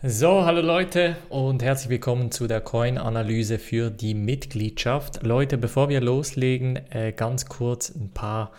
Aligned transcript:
So, 0.00 0.44
hallo 0.44 0.60
Leute 0.60 1.16
und 1.28 1.60
herzlich 1.60 1.88
willkommen 1.88 2.30
zu 2.30 2.46
der 2.46 2.60
Coin-Analyse 2.60 3.58
für 3.58 3.90
die 3.90 4.14
Mitgliedschaft. 4.14 5.24
Leute, 5.24 5.58
bevor 5.58 5.88
wir 5.88 6.00
loslegen, 6.00 6.76
äh, 6.90 7.10
ganz 7.10 7.46
kurz 7.46 7.90
ein 7.90 8.12
paar 8.14 8.52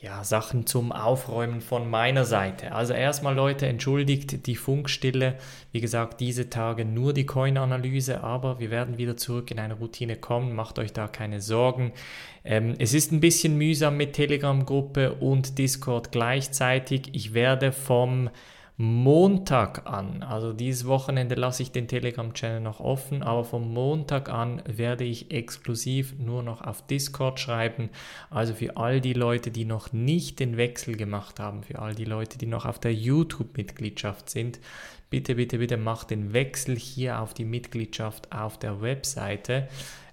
ja, 0.00 0.24
Sachen 0.24 0.64
zum 0.64 0.92
Aufräumen 0.92 1.60
von 1.60 1.90
meiner 1.90 2.24
Seite. 2.24 2.72
Also 2.72 2.94
erstmal 2.94 3.34
Leute, 3.34 3.66
entschuldigt 3.66 4.46
die 4.46 4.56
Funkstille. 4.56 5.34
Wie 5.70 5.82
gesagt, 5.82 6.18
diese 6.20 6.48
Tage 6.48 6.86
nur 6.86 7.12
die 7.12 7.26
Coin-Analyse, 7.26 8.24
aber 8.24 8.58
wir 8.58 8.70
werden 8.70 8.96
wieder 8.96 9.18
zurück 9.18 9.50
in 9.50 9.58
eine 9.58 9.74
Routine 9.74 10.16
kommen. 10.16 10.54
Macht 10.54 10.78
euch 10.78 10.94
da 10.94 11.08
keine 11.08 11.42
Sorgen. 11.42 11.92
Ähm, 12.42 12.74
es 12.78 12.94
ist 12.94 13.12
ein 13.12 13.20
bisschen 13.20 13.58
mühsam 13.58 13.98
mit 13.98 14.14
Telegram-Gruppe 14.14 15.12
und 15.16 15.58
Discord 15.58 16.10
gleichzeitig. 16.10 17.10
Ich 17.12 17.34
werde 17.34 17.70
vom 17.70 18.30
Montag 18.78 19.86
an, 19.86 20.22
also 20.22 20.52
dieses 20.52 20.86
Wochenende 20.86 21.34
lasse 21.34 21.62
ich 21.62 21.72
den 21.72 21.88
Telegram-Channel 21.88 22.60
noch 22.60 22.80
offen, 22.80 23.22
aber 23.22 23.42
vom 23.42 23.72
Montag 23.72 24.28
an 24.28 24.62
werde 24.66 25.04
ich 25.04 25.30
exklusiv 25.30 26.14
nur 26.18 26.42
noch 26.42 26.60
auf 26.60 26.86
Discord 26.86 27.40
schreiben. 27.40 27.88
Also 28.28 28.52
für 28.52 28.76
all 28.76 29.00
die 29.00 29.14
Leute, 29.14 29.50
die 29.50 29.64
noch 29.64 29.94
nicht 29.94 30.40
den 30.40 30.58
Wechsel 30.58 30.94
gemacht 30.94 31.40
haben, 31.40 31.62
für 31.62 31.78
all 31.78 31.94
die 31.94 32.04
Leute, 32.04 32.36
die 32.36 32.44
noch 32.44 32.66
auf 32.66 32.78
der 32.78 32.92
YouTube-Mitgliedschaft 32.92 34.28
sind, 34.28 34.60
bitte, 35.08 35.36
bitte, 35.36 35.56
bitte 35.56 35.78
macht 35.78 36.10
den 36.10 36.34
Wechsel 36.34 36.76
hier 36.76 37.20
auf 37.20 37.32
die 37.32 37.46
Mitgliedschaft 37.46 38.30
auf 38.30 38.58
der 38.58 38.82
Webseite. 38.82 39.68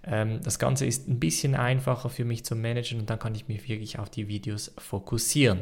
Ähm, 0.06 0.42
das 0.44 0.60
Ganze 0.60 0.86
ist 0.86 1.08
ein 1.08 1.20
bisschen 1.20 1.56
einfacher 1.56 2.10
für 2.10 2.26
mich 2.26 2.44
zu 2.44 2.56
managen 2.56 3.00
und 3.00 3.10
dann 3.10 3.20
kann 3.20 3.36
ich 3.36 3.48
mich 3.48 3.68
wirklich 3.68 4.00
auf 4.00 4.10
die 4.10 4.28
Videos 4.28 4.74
fokussieren. 4.78 5.62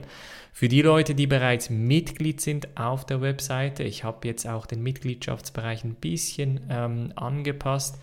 Für 0.51 0.67
die 0.67 0.81
Leute, 0.81 1.15
die 1.15 1.27
bereits 1.27 1.69
Mitglied 1.69 2.41
sind 2.41 2.75
auf 2.77 3.05
der 3.05 3.21
Webseite, 3.21 3.83
ich 3.83 4.03
habe 4.03 4.27
jetzt 4.27 4.47
auch 4.47 4.65
den 4.65 4.81
Mitgliedschaftsbereich 4.81 5.83
ein 5.83 5.95
bisschen 5.95 6.61
ähm, 6.69 7.13
angepasst. 7.15 7.99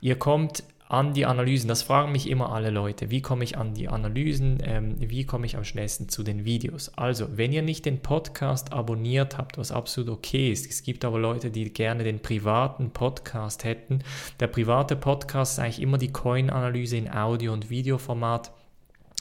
Ihr 0.00 0.18
kommt 0.18 0.64
an 0.88 1.14
die 1.14 1.26
Analysen. 1.26 1.68
Das 1.68 1.82
fragen 1.82 2.12
mich 2.12 2.28
immer 2.28 2.52
alle 2.52 2.70
Leute. 2.70 3.10
Wie 3.10 3.20
komme 3.20 3.44
ich 3.44 3.58
an 3.58 3.74
die 3.74 3.88
Analysen? 3.88 4.58
Ähm, 4.62 4.94
wie 4.98 5.24
komme 5.24 5.46
ich 5.46 5.56
am 5.56 5.64
schnellsten 5.64 6.08
zu 6.08 6.22
den 6.22 6.44
Videos? 6.44 6.92
Also, 6.96 7.36
wenn 7.36 7.52
ihr 7.52 7.62
nicht 7.62 7.84
den 7.84 8.00
Podcast 8.00 8.72
abonniert 8.72 9.36
habt, 9.36 9.58
was 9.58 9.72
absolut 9.72 10.10
okay 10.10 10.52
ist, 10.52 10.68
es 10.68 10.82
gibt 10.82 11.04
aber 11.04 11.18
Leute, 11.18 11.50
die 11.50 11.72
gerne 11.72 12.04
den 12.04 12.20
privaten 12.20 12.90
Podcast 12.90 13.64
hätten. 13.64 14.00
Der 14.38 14.46
private 14.46 14.96
Podcast 14.96 15.54
ist 15.54 15.58
eigentlich 15.58 15.82
immer 15.82 15.98
die 15.98 16.12
Coin-Analyse 16.12 16.96
in 16.96 17.10
Audio- 17.12 17.52
und 17.52 17.68
Videoformat, 17.68 18.52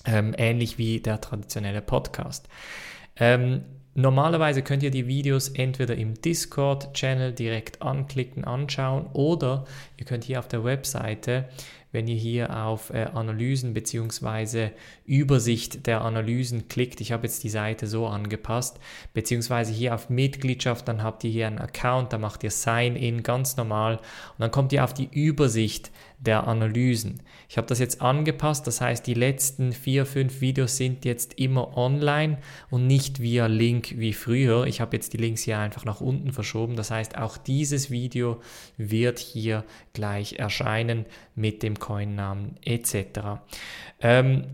ähm, 0.05 0.35
ähnlich 0.37 0.77
wie 0.77 0.99
der 0.99 1.19
traditionelle 1.19 1.81
Podcast. 1.81 2.47
Ähm, 3.17 3.63
Normalerweise 3.97 4.61
könnt 4.61 4.83
ihr 4.83 4.91
die 4.91 5.07
Videos 5.07 5.47
entweder 5.47 5.95
im 5.95 6.15
Discord-Channel 6.15 7.31
direkt 7.31 7.81
anklicken, 7.81 8.43
anschauen 8.43 9.05
oder 9.13 9.65
ihr 9.95 10.05
könnt 10.05 10.25
hier 10.25 10.39
auf 10.39 10.49
der 10.49 10.65
Webseite, 10.65 11.47
wenn 11.93 12.09
ihr 12.09 12.17
hier 12.17 12.65
auf 12.65 12.89
äh, 12.89 13.05
Analysen 13.13 13.73
bzw. 13.73 14.71
Übersicht 15.05 15.87
der 15.87 16.01
Analysen 16.01 16.67
klickt, 16.67 16.99
ich 16.99 17.13
habe 17.13 17.25
jetzt 17.25 17.45
die 17.45 17.49
Seite 17.49 17.87
so 17.87 18.05
angepasst, 18.05 18.81
beziehungsweise 19.13 19.71
hier 19.71 19.95
auf 19.95 20.09
Mitgliedschaft, 20.09 20.89
dann 20.89 21.01
habt 21.01 21.23
ihr 21.23 21.31
hier 21.31 21.47
einen 21.47 21.59
Account, 21.59 22.11
da 22.11 22.17
macht 22.17 22.43
ihr 22.43 22.51
Sign-in 22.51 23.23
ganz 23.23 23.55
normal 23.55 23.95
und 23.95 24.39
dann 24.39 24.51
kommt 24.51 24.73
ihr 24.73 24.83
auf 24.83 24.93
die 24.93 25.07
Übersicht 25.09 25.89
der 26.19 26.47
Analysen. 26.47 27.21
Ich 27.49 27.57
habe 27.57 27.67
das 27.67 27.79
jetzt 27.79 28.01
angepasst, 28.01 28.67
das 28.67 28.81
heißt, 28.81 29.05
die 29.05 29.13
letzten 29.13 29.71
vier, 29.71 30.05
fünf 30.05 30.41
Videos 30.41 30.77
sind 30.77 31.05
jetzt 31.05 31.35
immer 31.35 31.77
online 31.77 32.37
und 32.69 32.87
nicht 32.87 33.19
via 33.19 33.47
Link 33.47 33.93
wie 33.97 34.13
früher. 34.13 34.65
Ich 34.65 34.81
habe 34.81 34.95
jetzt 34.95 35.13
die 35.13 35.17
Links 35.17 35.43
hier 35.43 35.59
einfach 35.59 35.85
nach 35.85 36.01
unten 36.01 36.31
verschoben. 36.31 36.75
Das 36.75 36.91
heißt, 36.91 37.17
auch 37.17 37.37
dieses 37.37 37.91
Video 37.91 38.41
wird 38.77 39.19
hier 39.19 39.63
gleich 39.93 40.33
erscheinen 40.33 41.05
mit 41.35 41.63
dem 41.63 41.79
Coin-Namen 41.79 42.57
etc. 42.63 43.41
Ähm, 44.01 44.45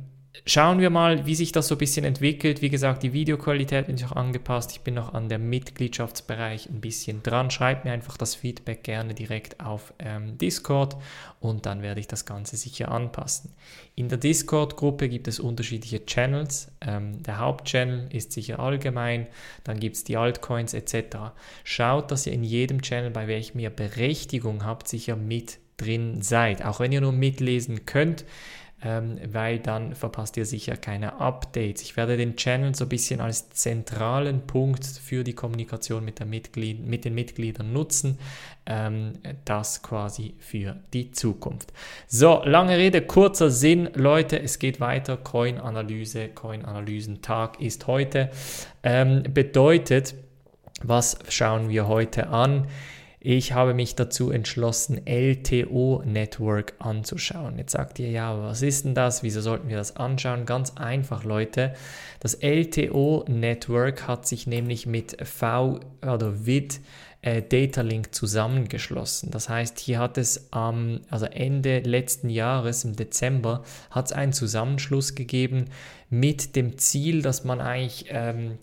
Schauen 0.45 0.79
wir 0.79 0.89
mal, 0.89 1.25
wie 1.25 1.35
sich 1.35 1.51
das 1.51 1.67
so 1.67 1.75
ein 1.75 1.77
bisschen 1.77 2.05
entwickelt. 2.05 2.61
Wie 2.61 2.69
gesagt, 2.69 3.03
die 3.03 3.11
Videoqualität 3.11 3.89
ist 3.89 4.03
auch 4.05 4.15
angepasst. 4.15 4.71
Ich 4.71 4.79
bin 4.79 4.93
noch 4.93 5.13
an 5.13 5.27
der 5.27 5.39
Mitgliedschaftsbereich 5.39 6.69
ein 6.69 6.79
bisschen 6.79 7.21
dran. 7.21 7.51
Schreibt 7.51 7.83
mir 7.83 7.91
einfach 7.91 8.15
das 8.15 8.35
Feedback 8.35 8.83
gerne 8.83 9.13
direkt 9.13 9.59
auf 9.59 9.93
ähm, 9.99 10.37
Discord 10.37 10.95
und 11.41 11.65
dann 11.65 11.81
werde 11.81 11.99
ich 11.99 12.07
das 12.07 12.25
Ganze 12.25 12.55
sicher 12.55 12.91
anpassen. 12.91 13.51
In 13.95 14.07
der 14.07 14.17
Discord-Gruppe 14.19 15.09
gibt 15.09 15.27
es 15.27 15.39
unterschiedliche 15.39 16.05
Channels. 16.05 16.71
Ähm, 16.79 17.21
der 17.23 17.39
Hauptchannel 17.39 18.07
ist 18.13 18.31
sicher 18.31 18.59
allgemein, 18.59 19.27
dann 19.65 19.81
gibt 19.81 19.97
es 19.97 20.05
die 20.05 20.15
Altcoins 20.15 20.73
etc. 20.73 21.33
Schaut, 21.65 22.09
dass 22.09 22.25
ihr 22.25 22.31
in 22.31 22.45
jedem 22.45 22.81
Channel, 22.81 23.11
bei 23.11 23.27
welchem 23.27 23.59
ihr 23.59 23.69
Berechtigung 23.69 24.63
habt, 24.63 24.87
sicher 24.87 25.17
mit 25.17 25.59
drin 25.75 26.21
seid. 26.21 26.63
Auch 26.63 26.79
wenn 26.79 26.93
ihr 26.93 27.01
nur 27.01 27.11
mitlesen 27.11 27.85
könnt, 27.85 28.23
ähm, 28.83 29.19
weil 29.31 29.59
dann 29.59 29.93
verpasst 29.95 30.37
ihr 30.37 30.45
sicher 30.45 30.75
keine 30.75 31.19
Updates. 31.19 31.83
Ich 31.83 31.97
werde 31.97 32.17
den 32.17 32.35
Channel 32.35 32.73
so 32.73 32.85
ein 32.85 32.89
bisschen 32.89 33.21
als 33.21 33.49
zentralen 33.51 34.47
Punkt 34.47 34.85
für 34.85 35.23
die 35.23 35.33
Kommunikation 35.33 36.03
mit, 36.03 36.25
Mitglied, 36.25 36.85
mit 36.85 37.05
den 37.05 37.13
Mitgliedern 37.13 37.71
nutzen. 37.71 38.17
Ähm, 38.65 39.13
das 39.45 39.83
quasi 39.83 40.35
für 40.39 40.77
die 40.93 41.11
Zukunft. 41.11 41.73
So, 42.07 42.41
lange 42.43 42.77
Rede, 42.77 43.01
kurzer 43.01 43.51
Sinn. 43.51 43.89
Leute, 43.93 44.41
es 44.41 44.57
geht 44.57 44.79
weiter. 44.79 45.17
Coin-Analyse, 45.17 46.29
Coin-Analysentag 46.29 47.61
ist 47.61 47.87
heute. 47.87 48.29
Ähm, 48.83 49.23
bedeutet, 49.31 50.15
was 50.83 51.19
schauen 51.29 51.69
wir 51.69 51.87
heute 51.87 52.27
an? 52.27 52.67
Ich 53.23 53.53
habe 53.53 53.75
mich 53.75 53.93
dazu 53.93 54.31
entschlossen, 54.31 55.05
LTO 55.05 56.01
Network 56.03 56.73
anzuschauen. 56.79 57.59
Jetzt 57.59 57.73
sagt 57.73 57.99
ihr, 57.99 58.09
ja, 58.09 58.41
was 58.41 58.63
ist 58.63 58.83
denn 58.83 58.95
das? 58.95 59.21
Wieso 59.21 59.41
sollten 59.41 59.69
wir 59.69 59.77
das 59.77 59.95
anschauen? 59.95 60.47
Ganz 60.47 60.75
einfach, 60.75 61.23
Leute. 61.23 61.75
Das 62.19 62.33
LTO 62.41 63.23
Network 63.27 64.07
hat 64.07 64.25
sich 64.25 64.47
nämlich 64.47 64.87
mit 64.87 65.17
V 65.23 65.81
oder 66.01 66.47
WID 66.47 66.81
äh, 67.21 67.43
Datalink 67.43 68.15
zusammengeschlossen. 68.15 69.29
Das 69.29 69.49
heißt, 69.49 69.77
hier 69.77 69.99
hat 69.99 70.17
es 70.17 70.51
am 70.51 71.01
also 71.11 71.27
Ende 71.27 71.81
letzten 71.81 72.27
Jahres, 72.27 72.85
im 72.85 72.95
Dezember, 72.95 73.63
hat 73.91 74.07
es 74.07 74.13
einen 74.13 74.33
Zusammenschluss 74.33 75.13
gegeben 75.13 75.65
mit 76.09 76.55
dem 76.55 76.79
Ziel, 76.79 77.21
dass 77.21 77.43
man 77.43 77.61
eigentlich 77.61 78.07
ähm, 78.09 78.57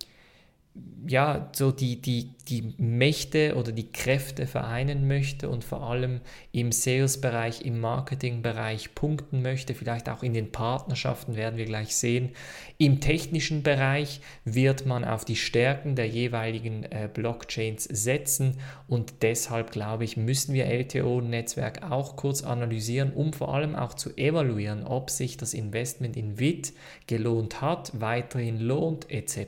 ja, 1.06 1.48
so 1.54 1.70
die, 1.70 2.00
die, 2.00 2.30
die 2.48 2.74
Mächte 2.78 3.56
oder 3.56 3.72
die 3.72 3.92
Kräfte 3.92 4.46
vereinen 4.46 5.06
möchte 5.06 5.50
und 5.50 5.64
vor 5.64 5.82
allem 5.82 6.20
im 6.52 6.72
Sales-Bereich, 6.72 7.62
im 7.62 7.78
Marketing-Bereich 7.80 8.94
punkten 8.94 9.42
möchte, 9.42 9.74
vielleicht 9.74 10.08
auch 10.08 10.22
in 10.22 10.32
den 10.32 10.50
Partnerschaften 10.50 11.36
werden 11.36 11.58
wir 11.58 11.66
gleich 11.66 11.94
sehen. 11.94 12.30
Im 12.78 13.00
technischen 13.00 13.62
Bereich 13.62 14.20
wird 14.44 14.86
man 14.86 15.04
auf 15.04 15.24
die 15.24 15.36
Stärken 15.36 15.94
der 15.94 16.08
jeweiligen 16.08 16.84
äh, 16.84 17.08
Blockchains 17.12 17.84
setzen 17.84 18.58
und 18.86 19.22
deshalb 19.22 19.70
glaube 19.70 20.04
ich, 20.04 20.16
müssen 20.16 20.54
wir 20.54 20.66
LTO-Netzwerk 20.66 21.90
auch 21.90 22.16
kurz 22.16 22.42
analysieren, 22.42 23.12
um 23.12 23.32
vor 23.32 23.54
allem 23.54 23.74
auch 23.74 23.94
zu 23.94 24.16
evaluieren, 24.16 24.84
ob 24.84 25.10
sich 25.10 25.36
das 25.36 25.52
Investment 25.52 26.16
in 26.16 26.38
WIT 26.38 26.72
gelohnt 27.06 27.60
hat, 27.60 27.92
weiterhin 28.00 28.58
lohnt 28.58 29.10
etc. 29.10 29.38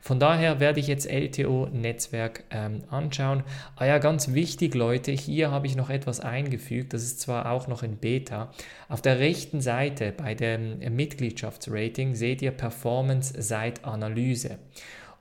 Von 0.00 0.18
daher 0.18 0.58
werde 0.58 0.80
ich 0.80 0.88
jetzt 0.88 1.08
LTO-Netzwerk 1.08 2.15
ähm, 2.50 2.84
anschauen. 2.90 3.44
Ah 3.76 3.86
ja, 3.86 3.98
ganz 3.98 4.32
wichtig 4.32 4.74
Leute, 4.74 5.12
hier 5.12 5.50
habe 5.50 5.66
ich 5.66 5.76
noch 5.76 5.90
etwas 5.90 6.20
eingefügt, 6.20 6.92
das 6.92 7.02
ist 7.02 7.20
zwar 7.20 7.50
auch 7.50 7.68
noch 7.68 7.82
in 7.82 7.96
Beta. 7.96 8.50
Auf 8.88 9.02
der 9.02 9.18
rechten 9.18 9.60
Seite 9.60 10.12
bei 10.16 10.34
dem 10.34 10.78
Mitgliedschaftsrating 10.78 12.14
seht 12.14 12.42
ihr 12.42 12.52
Performance 12.52 13.34
seit 13.42 13.84
Analyse. 13.84 14.58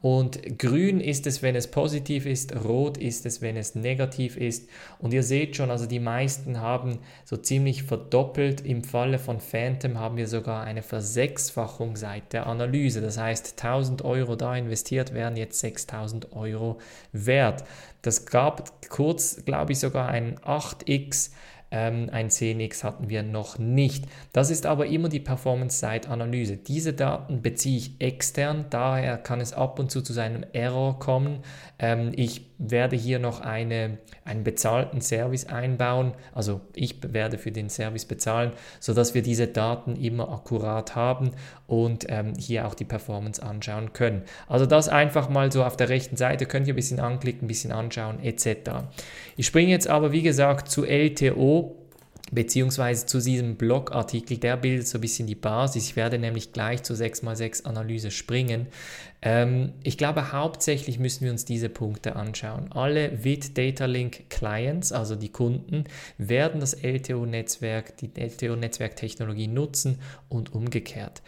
Und 0.06 0.60
grün 0.60 1.02
ist 1.02 1.26
es, 1.26 1.42
wenn 1.42 1.56
es 1.56 1.66
positiv 1.66 2.28
ist, 2.28 2.56
rot 2.64 2.96
ist 2.96 3.26
es, 3.26 3.42
wenn 3.42 3.58
es 3.58 3.74
negativ 3.74 4.38
ist. 4.38 4.70
Und 5.00 5.16
ihr 5.16 5.24
seht 5.24 5.56
schon, 5.56 5.72
also 5.72 5.88
die 5.88 6.00
meisten 6.00 6.62
haben 6.62 7.00
so 7.24 7.38
ziemlich 7.38 7.82
verdoppelt. 7.82 8.62
Im 8.62 8.84
Falle 8.84 9.18
von 9.18 9.40
Phantom 9.40 9.98
haben 9.98 10.18
wir 10.18 10.28
sogar 10.28 10.64
eine 10.64 10.84
Versechsfachung 10.84 11.96
seit 11.96 12.34
der 12.34 12.46
Analyse. 12.46 13.02
Das 13.02 13.18
heißt, 13.18 13.54
1000 13.60 14.06
Euro 14.06 14.36
da 14.36 14.56
investiert 14.56 15.12
werden 15.16 15.38
jetzt 15.38 15.60
6000 15.60 16.34
Euro 16.34 16.78
wert. 17.12 17.64
Das 18.04 18.28
gab 18.28 18.88
kurz, 18.90 19.44
glaube 19.44 19.72
ich, 19.72 19.80
sogar 19.80 20.10
ein 20.10 20.38
8x 20.38 21.32
ähm, 21.76 22.10
ein 22.10 22.30
10x 22.30 22.86
hatten 22.86 23.10
wir 23.10 23.22
noch 23.22 23.60
nicht. 23.60 24.06
Das 24.32 24.50
ist 24.50 24.66
aber 24.66 24.86
immer 24.86 25.10
die 25.10 25.20
Performance-Side-Analyse. 25.20 26.56
Diese 26.56 26.94
Daten 26.94 27.42
beziehe 27.42 27.78
ich 27.78 28.00
extern, 28.00 28.68
daher 28.70 29.18
kann 29.18 29.42
es 29.42 29.52
ab 29.52 29.78
und 29.78 29.92
zu 29.92 30.02
zu 30.02 30.14
seinem 30.14 30.46
Error 30.54 31.00
kommen. 31.00 31.40
Ähm, 31.78 32.14
ich 32.16 32.55
werde 32.58 32.96
hier 32.96 33.20
noch 33.20 33.42
eine, 33.42 33.98
einen 34.24 34.44
bezahlten 34.44 35.02
Service 35.02 35.46
einbauen, 35.46 36.14
also 36.34 36.62
ich 36.74 36.98
werde 37.02 37.38
für 37.38 37.52
den 37.52 37.70
Service 37.70 38.06
bezahlen, 38.06 38.52
sodass 38.80 39.14
wir 39.14 39.22
diese 39.22 39.48
Daten 39.48 39.96
immer 39.96 40.30
akkurat 40.32 40.96
haben 40.96 41.32
und 41.68 42.06
ähm, 42.10 42.34
hier 42.38 42.68
auch 42.68 42.76
die 42.76 42.86
Performance 42.86 43.42
anschauen 43.42 43.94
können. 43.94 44.24
Also 44.48 44.66
das 44.66 44.90
einfach 44.90 45.30
mal 45.30 45.52
so 45.52 45.64
auf 45.64 45.78
der 45.78 45.90
rechten 45.90 46.18
Seite, 46.18 46.46
könnt 46.46 46.68
ihr 46.68 46.74
ein 46.74 46.78
bisschen 46.78 47.00
anklicken, 47.00 47.46
ein 47.46 47.48
bisschen 47.48 47.72
anschauen 47.72 48.24
etc. 48.24 48.72
Ich 49.36 49.46
springe 49.46 49.72
jetzt 49.72 49.88
aber 49.88 50.12
wie 50.12 50.22
gesagt 50.22 50.70
zu 50.70 50.86
LTO 50.86 51.76
beziehungsweise 52.32 53.06
zu 53.06 53.20
diesem 53.20 53.56
Blogartikel, 53.56 54.38
der 54.38 54.58
bildet 54.58 54.88
so 54.88 54.98
ein 54.98 55.02
bisschen 55.02 55.28
die 55.28 55.36
Basis. 55.36 55.86
Ich 55.86 55.96
werde 55.96 56.18
nämlich 56.18 56.54
gleich 56.54 56.84
zur 56.84 56.96
6x6 56.96 57.66
Analyse 57.66 58.12
springen. 58.12 58.68
Ähm, 59.26 59.74
ich 59.84 59.98
glaube, 59.98 60.32
hauptsächlich 60.32 61.00
müssen 61.00 61.26
wir 61.26 61.32
uns 61.32 61.44
diese 61.46 61.68
Punkte 61.68 62.16
anschauen. 62.16 62.72
Alle 62.72 63.24
WIT 63.24 63.58
Data 63.58 63.86
Link 63.86 64.30
Clients, 64.30 64.92
also 64.92 65.16
die 65.16 65.30
Kunden, 65.30 65.86
werden 66.20 66.60
das 66.60 66.76
LTO-Netzwerk, 66.76 67.98
die 67.98 68.12
LTO-Netzwerktechnologie 68.16 69.48
nutzen 69.48 70.00
und 70.30 70.54
umgekehrt. 70.54 71.24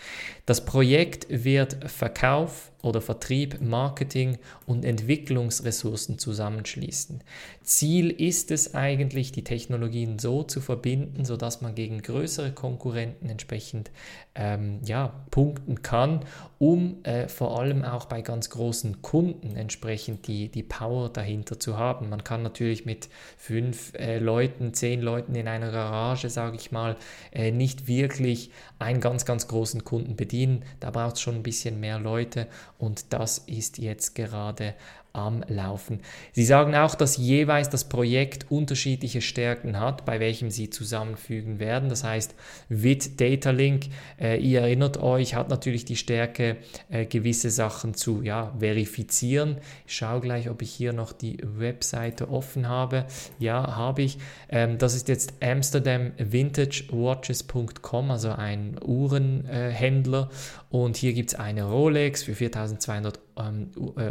Das 0.45 0.63
Projekt 0.63 1.25
wird 1.29 1.89
Verkauf 1.89 2.71
oder 2.83 3.01
Vertrieb, 3.01 3.59
Marketing 3.61 4.37
und 4.65 4.85
Entwicklungsressourcen 4.85 6.19
zusammenschließen. 6.19 7.23
Ziel 7.63 8.11
ist 8.11 8.51
es 8.51 8.75
eigentlich, 8.75 9.31
die 9.31 9.43
Technologien 9.43 10.19
so 10.19 10.43
zu 10.43 10.61
verbinden, 10.61 11.25
sodass 11.25 11.61
man 11.61 11.75
gegen 11.75 12.01
größere 12.01 12.51
Konkurrenten 12.51 13.29
entsprechend 13.29 13.91
ähm, 14.35 14.79
ja, 14.85 15.25
punkten 15.31 15.81
kann, 15.81 16.21
um 16.59 17.03
äh, 17.03 17.27
vor 17.27 17.59
allem 17.59 17.83
auch 17.83 18.05
bei 18.05 18.21
ganz 18.21 18.49
großen 18.49 19.01
Kunden 19.01 19.55
entsprechend 19.55 20.27
die, 20.27 20.49
die 20.49 20.63
Power 20.63 21.09
dahinter 21.09 21.59
zu 21.59 21.77
haben. 21.77 22.09
Man 22.09 22.23
kann 22.23 22.41
natürlich 22.41 22.85
mit 22.85 23.09
fünf 23.37 23.93
äh, 23.93 24.17
Leuten, 24.17 24.73
zehn 24.73 25.01
Leuten 25.01 25.35
in 25.35 25.47
einer 25.47 25.71
Garage, 25.71 26.29
sage 26.29 26.55
ich 26.55 26.71
mal, 26.71 26.95
äh, 27.31 27.51
nicht 27.51 27.87
wirklich 27.87 28.51
einen 28.79 29.01
ganz, 29.01 29.25
ganz 29.25 29.47
großen 29.47 29.83
Kunden 29.83 30.15
bedienen. 30.15 30.63
Da 30.79 30.91
braucht 30.91 31.15
es 31.15 31.21
schon 31.21 31.35
ein 31.35 31.43
bisschen 31.43 31.79
mehr 31.79 31.99
Leute 31.99 32.47
und 32.79 33.13
das 33.13 33.37
ist 33.39 33.77
jetzt 33.77 34.15
gerade 34.15 34.73
am 35.17 35.43
Laufen. 35.47 36.01
Sie 36.31 36.45
sagen 36.45 36.75
auch, 36.75 36.95
dass 36.95 37.17
jeweils 37.17 37.69
das 37.69 37.89
Projekt 37.89 38.51
unterschiedliche 38.51 39.21
Stärken 39.21 39.79
hat, 39.79 40.05
bei 40.05 40.19
welchem 40.19 40.51
Sie 40.51 40.69
zusammenfügen 40.69 41.57
werden. 41.59 41.89
Das 41.89 42.03
heißt, 42.03 42.35
with 42.69 43.15
Data 43.17 43.49
Link, 43.49 43.87
äh, 44.21 44.39
ihr 44.39 44.61
erinnert 44.61 44.97
euch, 44.97 45.33
hat 45.33 45.49
natürlich 45.49 45.85
die 45.85 45.95
Stärke, 45.95 46.57
äh, 46.89 47.05
gewisse 47.05 47.49
Sachen 47.49 47.95
zu 47.95 48.21
ja, 48.21 48.53
verifizieren. 48.59 49.57
Ich 49.87 49.95
schaue 49.95 50.21
gleich, 50.21 50.47
ob 50.49 50.61
ich 50.61 50.71
hier 50.71 50.93
noch 50.93 51.13
die 51.13 51.39
Webseite 51.41 52.29
offen 52.29 52.69
habe. 52.69 53.07
Ja, 53.39 53.75
habe 53.75 54.03
ich. 54.03 54.19
Ähm, 54.49 54.77
das 54.77 54.93
ist 54.93 55.07
jetzt 55.07 55.33
AmsterdamVintageWatches.com, 55.41 58.11
also 58.11 58.29
ein 58.29 58.77
Uhrenhändler. 58.85 60.29
und 60.69 60.97
hier 60.97 61.13
gibt 61.13 61.31
es 61.31 61.39
eine 61.39 61.63
Rolex 61.63 62.21
für 62.23 62.35
4200 62.35 63.17
ähm, 63.17 63.23
äh, 63.23 63.26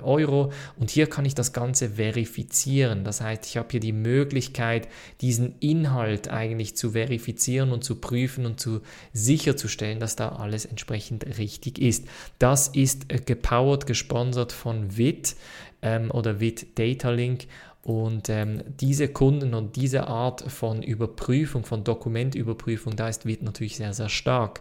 Euro 0.03 0.53
und 0.79 0.91
hier 0.91 1.09
kann 1.09 1.25
ich 1.25 1.35
das 1.35 1.53
Ganze 1.53 1.91
verifizieren. 1.91 3.05
Das 3.05 3.21
heißt, 3.21 3.47
ich 3.47 3.57
habe 3.57 3.69
hier 3.71 3.81
die 3.81 3.93
Möglichkeit, 3.93 4.89
diesen 5.21 5.59
Inhalt 5.61 6.29
eigentlich 6.29 6.77
zu 6.77 6.93
verifizieren 6.93 7.73
und 7.73 7.85
zu 7.85 7.97
prüfen 7.97 8.47
und 8.47 8.61
zu 8.61 8.81
sicherzustellen, 9.13 10.01
dass 10.01 10.17
da 10.17 10.31
alles 10.31 10.65
entsprechend 10.65 11.39
richtig 11.39 11.79
ist. 11.81 12.07
Das 12.39 12.69
ist 12.69 13.13
äh, 13.13 13.19
gepowert, 13.19 13.87
gesponsert 13.87 14.53
von 14.53 14.97
WIT 14.97 15.37
ähm, 15.83 16.11
oder 16.11 16.41
WIT 16.41 16.79
Data 16.79 17.11
Link 17.11 17.47
und 17.87 18.29
ähm, 18.31 18.65
diese 18.81 19.07
Kunden 19.07 19.55
und 19.55 19.77
diese 19.77 20.09
Art 20.09 20.41
von 20.51 20.83
Überprüfung, 20.83 21.65
von 21.65 21.85
Dokumentüberprüfung, 21.85 22.97
da 22.97 23.09
ist 23.09 23.27
WIT 23.27 23.45
natürlich 23.45 23.77
sehr, 23.77 23.93
sehr 23.93 24.09
stark. 24.09 24.61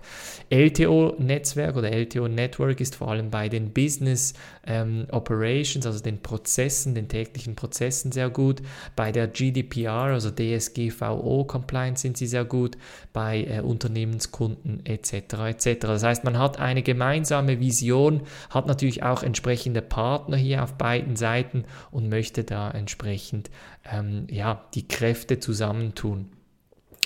LTO-Netzwerk 0.51 1.75
oder 1.75 1.91
LTO-Network 1.91 2.79
ist 2.79 2.97
vor 2.97 3.09
allem 3.09 3.31
bei 3.31 3.49
den 3.49 3.73
Business 3.73 4.35
ähm, 4.67 5.07
Operations, 5.09 5.87
also 5.87 6.03
den 6.03 6.21
Prozessen, 6.21 6.93
den 6.93 7.07
täglichen 7.07 7.55
Prozessen 7.55 8.11
sehr 8.11 8.29
gut. 8.29 8.61
Bei 8.95 9.11
der 9.11 9.27
GDPR, 9.27 10.13
also 10.13 10.29
DSGVO-Compliance 10.29 12.03
sind 12.03 12.17
sie 12.17 12.27
sehr 12.27 12.45
gut. 12.45 12.77
Bei 13.11 13.43
äh, 13.45 13.61
Unternehmenskunden 13.61 14.85
etc. 14.85 15.13
etc. 15.47 15.79
Das 15.79 16.03
heißt, 16.03 16.23
man 16.25 16.37
hat 16.37 16.59
eine 16.59 16.83
gemeinsame 16.83 17.59
Vision, 17.59 18.21
hat 18.51 18.67
natürlich 18.67 19.01
auch 19.01 19.23
entsprechende 19.23 19.81
Partner 19.81 20.37
hier 20.37 20.61
auf 20.61 20.73
beiden 20.73 21.15
Seiten 21.15 21.63
und 21.89 22.07
möchte 22.07 22.43
da 22.43 22.69
entsprechend 22.69 23.14
entsprechend 23.15 23.49
ähm, 23.91 24.27
ja, 24.29 24.65
die 24.73 24.87
Kräfte 24.87 25.39
zusammentun. 25.39 26.29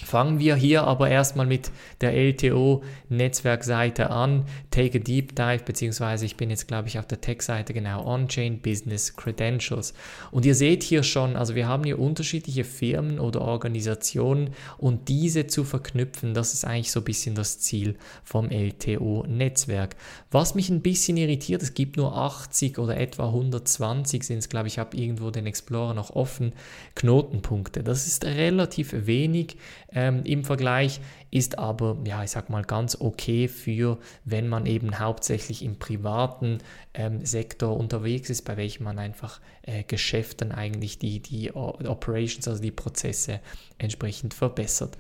Fangen 0.06 0.40
wir 0.40 0.56
hier 0.56 0.84
aber 0.84 1.10
erstmal 1.10 1.46
mit 1.46 1.72
der 2.01 2.13
LTO-Netzwerkseite 2.13 4.10
an. 4.10 4.46
Take 4.72 5.00
a 5.00 5.01
Deep 5.01 5.36
Dive, 5.36 5.63
beziehungsweise 5.63 6.25
ich 6.25 6.38
bin 6.38 6.50
jetzt, 6.50 6.68
glaube 6.68 6.88
ich, 6.88 7.00
auf 7.00 7.07
der 7.07 7.22
Tech-Seite 7.22 7.74
genau, 7.74 8.06
On-Chain 8.06 8.60
Business 8.60 9.16
Credentials. 9.16 9.94
Und 10.31 10.46
ihr 10.46 10.56
seht 10.56 10.84
hier 10.84 11.04
schon, 11.04 11.36
also 11.36 11.56
wir 11.56 11.68
haben 11.68 11.84
hier 11.84 12.00
unterschiedliche 12.00 12.63
Firmen 12.63 13.19
oder 13.19 13.42
Organisationen 13.42 14.51
und 14.78 15.10
diese 15.10 15.48
zu 15.48 15.63
verknüpfen, 15.63 16.34
das 16.34 16.54
ist 16.54 16.66
eigentlich 16.66 16.92
so 16.92 17.01
ein 17.01 17.06
bisschen 17.06 17.36
das 17.36 17.60
Ziel 17.60 17.96
vom 18.24 18.50
LTO-Netzwerk. 18.50 19.96
Was 20.31 20.56
mich 20.56 20.69
ein 20.69 20.81
bisschen 20.81 21.18
irritiert, 21.18 21.62
es 21.62 21.74
gibt 21.74 21.98
nur 21.98 22.16
80 22.16 22.78
oder 22.80 22.98
etwa 22.98 23.28
120 23.28 24.24
sind 24.24 24.38
es, 24.40 24.50
glaube 24.50 24.68
ich, 24.68 24.80
habe 24.80 24.98
irgendwo 24.98 25.31
den 25.31 25.46
Explorer 25.46 25.94
noch 25.94 26.12
offen, 26.12 26.54
Knotenpunkte. 26.96 27.84
Das 27.84 28.07
ist 28.07 28.25
relativ 28.25 28.94
wenig 28.94 29.57
ähm, 29.91 30.24
im 30.24 30.44
Vergleich, 30.44 31.01
ist 31.31 31.59
aber, 31.59 31.97
ja, 32.06 32.24
ich 32.24 32.31
sag 32.31 32.50
mal, 32.50 32.63
ganz 32.63 32.97
okay 33.00 33.47
für, 33.47 33.97
wenn 34.25 34.47
man 34.47 34.65
eben 34.65 35.00
hauptsächlich 35.00 35.63
im 35.63 35.77
privaten 35.77 36.59
ähm, 36.94 37.25
Sektor 37.25 37.77
unterwegs 37.77 38.30
ist, 38.30 38.44
bei 38.44 38.57
welchem 38.57 38.83
man 38.83 39.00
einfach 39.00 39.39
äh, 39.63 39.83
Geschäften 39.83 40.51
eigentlich 40.51 41.00
die, 41.00 41.19
die 41.19 41.51
Operations, 41.53 42.47
also 42.47 42.62
die 42.62 42.71
Prozesse 42.71 43.39
entsprechend 43.77 44.33
verbessert. 44.33 44.97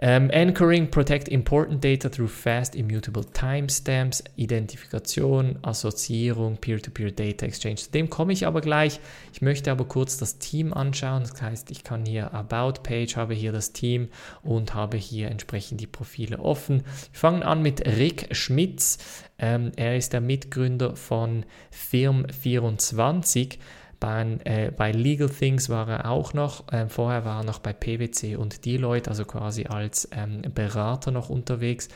Um, 0.00 0.08
ähm, 0.08 0.30
anchoring, 0.32 0.92
protect 0.92 1.26
important 1.26 1.82
data 1.82 2.08
through 2.08 2.28
fast 2.28 2.76
immutable 2.76 3.24
timestamps, 3.24 4.22
Identifikation, 4.36 5.58
Assoziierung, 5.62 6.56
Peer-to-Peer 6.56 7.08
-Peer 7.08 7.32
Data 7.32 7.46
Exchange. 7.46 7.76
Zu 7.76 7.90
dem 7.90 8.08
komme 8.08 8.32
ich 8.32 8.46
aber 8.46 8.60
gleich. 8.60 9.00
Ich 9.32 9.42
möchte 9.42 9.72
aber 9.72 9.86
kurz 9.86 10.16
das 10.16 10.38
Team 10.38 10.72
anschauen. 10.72 11.24
Das 11.24 11.42
heißt, 11.42 11.72
ich 11.72 11.82
kann 11.82 12.06
hier 12.06 12.32
About 12.32 12.82
Page, 12.84 13.16
habe 13.16 13.34
hier 13.34 13.50
das 13.50 13.72
Team 13.72 14.08
und 14.42 14.72
habe 14.72 14.96
hier 14.96 15.32
entsprechend 15.32 15.80
die 15.80 15.88
Profile 15.88 16.38
offen. 16.38 16.84
Wir 16.84 17.18
fangen 17.18 17.42
an 17.42 17.60
mit 17.60 17.84
Rick 17.84 18.28
Schmitz. 18.36 18.98
Ähm, 19.36 19.72
er 19.74 19.96
ist 19.96 20.12
der 20.12 20.20
Mitgründer 20.20 20.94
von 20.94 21.44
Firm24. 21.72 23.58
Bei, 24.00 24.38
äh, 24.44 24.70
bei 24.70 24.92
Legal 24.92 25.28
Things 25.28 25.68
war 25.68 25.88
er 25.88 26.10
auch 26.10 26.32
noch, 26.32 26.72
äh, 26.72 26.88
vorher 26.88 27.24
war 27.24 27.40
er 27.40 27.44
noch 27.44 27.58
bei 27.58 27.72
PwC 27.72 28.36
und 28.36 28.64
Deloitte, 28.64 29.10
also 29.10 29.24
quasi 29.24 29.64
als 29.64 30.08
ähm, 30.12 30.42
Berater 30.54 31.10
noch 31.10 31.30
unterwegs. 31.30 31.88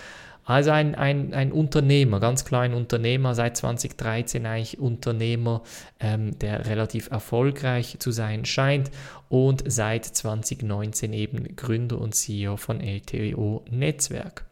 Also 0.45 0.73
ein, 0.73 0.97
ein, 0.97 1.35
ein 1.35 1.53
Unternehmer, 1.53 2.19
ganz 2.19 2.45
klar 2.45 2.63
ein 2.63 2.75
Unternehmer, 2.75 3.37
seit 3.37 3.57
2013 3.57 4.45
eigentlich 4.45 4.81
Unternehmer, 4.81 5.63
ähm, 6.01 6.37
der 6.41 6.67
relativ 6.67 7.11
erfolgreich 7.13 7.99
zu 8.01 8.11
sein 8.11 8.45
scheint 8.45 8.91
und 9.29 9.63
seit 9.65 10.05
2019 10.05 11.13
eben 11.13 11.55
Gründer 11.55 12.01
und 12.01 12.17
CEO 12.17 12.57
von 12.57 12.81
LTO 12.81 13.65
Netzwerk. 13.71 14.45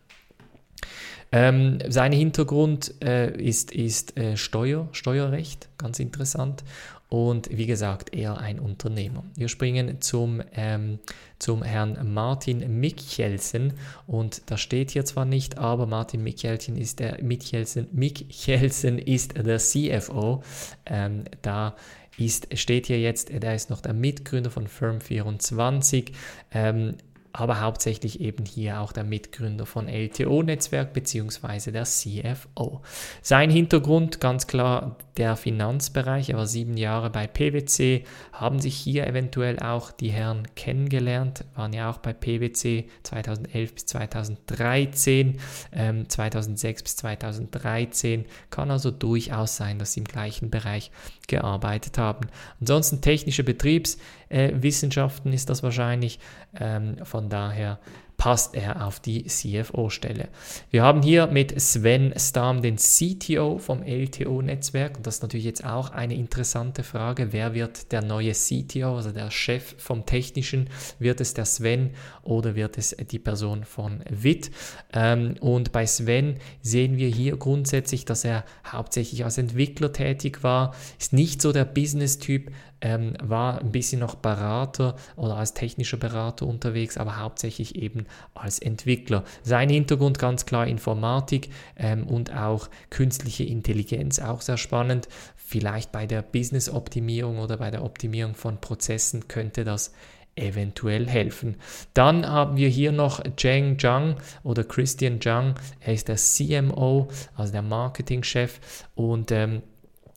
Ähm, 1.33 1.79
sein 1.89 2.13
Hintergrund 2.13 2.95
äh, 3.03 3.37
ist, 3.37 3.73
ist 3.73 4.17
äh, 4.17 4.37
Steuer, 4.37 4.89
Steuerrecht, 4.93 5.69
ganz 5.77 5.99
interessant 5.99 6.63
und 7.11 7.51
wie 7.51 7.67
gesagt, 7.67 8.15
er 8.15 8.39
ein 8.39 8.61
Unternehmer. 8.61 9.25
Wir 9.35 9.49
springen 9.49 10.01
zum, 10.01 10.41
ähm, 10.55 11.01
zum 11.41 11.65
Herrn 11.65 12.15
Martin 12.15 12.79
Michelsen 12.81 13.73
und 14.07 14.43
da 14.47 14.57
steht 14.57 14.93
hier 14.93 15.05
zwar 15.05 15.25
nicht, 15.25 15.59
aber 15.59 15.87
Martin 15.87 16.23
Michelsen 16.23 16.77
ist 16.77 17.01
der, 17.01 17.21
Michelsen, 17.21 17.89
Michelsen 17.91 19.01
ist 19.01 19.37
der 19.37 19.59
CFO. 19.59 20.45
Ähm, 20.87 21.25
da 21.43 21.75
ist, 22.17 22.57
steht 22.57 22.87
hier 22.87 23.01
jetzt, 23.01 23.31
er 23.31 23.55
ist 23.57 23.71
noch 23.71 23.81
der 23.81 23.93
Mitgründer 23.93 24.51
von 24.53 24.69
Firm24. 24.69 26.13
Ähm, 26.53 26.95
aber 27.33 27.61
hauptsächlich 27.61 28.21
eben 28.21 28.45
hier 28.45 28.81
auch 28.81 28.93
der 28.93 29.05
Mitgründer 29.05 29.67
von 29.67 29.89
LTO-Netzwerk 29.89 30.93
bzw. 30.93 31.71
der 31.71 31.85
CFO. 31.85 32.83
Sein 33.23 33.51
Hintergrund 33.51 34.21
ganz 34.21 34.47
klar 34.47 34.97
der 35.21 35.37
Finanzbereich. 35.37 36.31
Er 36.31 36.39
war 36.39 36.47
sieben 36.47 36.79
Jahre 36.79 37.11
bei 37.11 37.27
PwC, 37.27 38.05
haben 38.33 38.59
sich 38.59 38.75
hier 38.75 39.07
eventuell 39.07 39.59
auch 39.59 39.93
die 39.93 40.09
Herren 40.09 40.49
kennengelernt, 40.57 41.45
waren 41.55 41.75
ja 41.75 41.91
auch 41.91 41.99
bei 41.99 42.15
PwC 42.15 42.89
2011 43.03 43.75
bis 43.75 43.85
2013, 43.87 45.39
ähm, 45.73 46.09
2006 46.09 46.83
bis 46.83 46.97
2013. 46.97 48.25
Kann 48.49 48.71
also 48.71 48.91
durchaus 48.91 49.57
sein, 49.57 49.79
dass 49.79 49.93
sie 49.93 50.01
im 50.01 50.07
gleichen 50.07 50.51
Bereich 50.51 50.91
gearbeitet 51.29 51.99
haben. 51.99 52.29
Ansonsten 52.59 53.03
technische 53.03 53.45
Betriebswissenschaften 53.45 55.33
äh, 55.33 55.35
ist 55.35 55.51
das 55.51 55.63
wahrscheinlich. 55.63 56.19
Ähm, 56.59 56.97
von 57.05 57.29
daher 57.29 57.79
passt 58.21 58.55
er 58.55 58.87
auf 58.87 59.01
die 59.01 59.25
CFO-Stelle. 59.25 60.29
Wir 60.71 60.83
haben 60.83 61.01
hier 61.01 61.27
mit 61.29 61.59
Sven 61.59 62.13
Stam 62.19 62.61
den 62.61 62.77
CTO 62.77 63.57
vom 63.57 63.83
LTO-Netzwerk 63.83 64.99
und 64.99 65.07
das 65.07 65.15
ist 65.15 65.23
natürlich 65.23 65.47
jetzt 65.47 65.65
auch 65.65 65.89
eine 65.89 66.15
interessante 66.15 66.83
Frage. 66.83 67.33
Wer 67.33 67.55
wird 67.55 67.93
der 67.93 68.03
neue 68.03 68.33
CTO, 68.33 68.97
also 68.97 69.11
der 69.11 69.31
Chef 69.31 69.75
vom 69.79 70.05
Technischen? 70.05 70.69
Wird 70.99 71.23
es 71.23 71.33
der 71.33 71.47
Sven 71.47 71.95
oder 72.23 72.57
wird 72.57 72.77
es 72.77 72.95
die 72.95 73.19
Person 73.19 73.65
von 73.65 74.05
WIT? 74.11 74.51
Ähm, 74.93 75.37
und 75.41 75.73
bei 75.73 75.87
Sven 75.87 76.37
sehen 76.61 76.99
wir 76.99 77.09
hier 77.09 77.39
grundsätzlich, 77.39 78.05
dass 78.05 78.27
er 78.27 78.45
hauptsächlich 78.67 79.25
als 79.25 79.39
Entwickler 79.39 79.95
tätig 79.95 80.43
war, 80.43 80.75
ist 80.99 81.15
nicht 81.15 81.41
so 81.41 81.53
der 81.53 81.65
Business-Typ, 81.65 82.53
ähm, 82.81 83.15
war 83.23 83.61
ein 83.61 83.73
bisschen 83.73 84.01
noch 84.01 84.15
Berater 84.15 84.97
oder 85.17 85.37
als 85.37 85.55
technischer 85.55 85.97
Berater 85.97 86.47
unterwegs, 86.47 86.97
aber 86.97 87.19
hauptsächlich 87.19 87.77
eben 87.77 88.07
als 88.35 88.59
Entwickler. 88.59 89.25
Sein 89.43 89.69
Hintergrund 89.69 90.19
ganz 90.19 90.47
klar 90.47 90.67
Informatik 90.67 91.51
ähm, 91.77 92.07
und 92.07 92.35
auch 92.35 92.69
künstliche 92.91 93.45
Intelligenz, 93.45 94.19
auch 94.19 94.41
sehr 94.41 94.57
spannend. 94.57 95.09
Vielleicht 95.37 95.93
bei 95.93 96.07
der 96.07 96.23
Business-Optimierung 96.23 97.39
oder 97.39 97.57
bei 97.57 97.71
der 97.71 97.85
Optimierung 97.85 98.35
von 98.35 98.61
Prozessen 98.61 99.29
könnte 99.29 99.65
das 99.65 99.93
eventuell 100.37 101.09
helfen. 101.09 101.57
Dann 101.93 102.27
haben 102.27 102.57
wir 102.57 102.69
hier 102.69 102.93
noch 102.93 103.23
Zheng 103.37 103.79
Zhang 103.79 104.17
oder 104.43 104.65
Christian 104.65 105.21
Zhang. 105.21 105.55
Er 105.81 105.95
ist 105.95 106.09
der 106.09 106.17
CMO, 106.17 107.09
also 107.37 107.53
der 107.53 107.63
Marketingchef 107.63 108.61
und 108.95 109.33
ähm, 109.33 109.63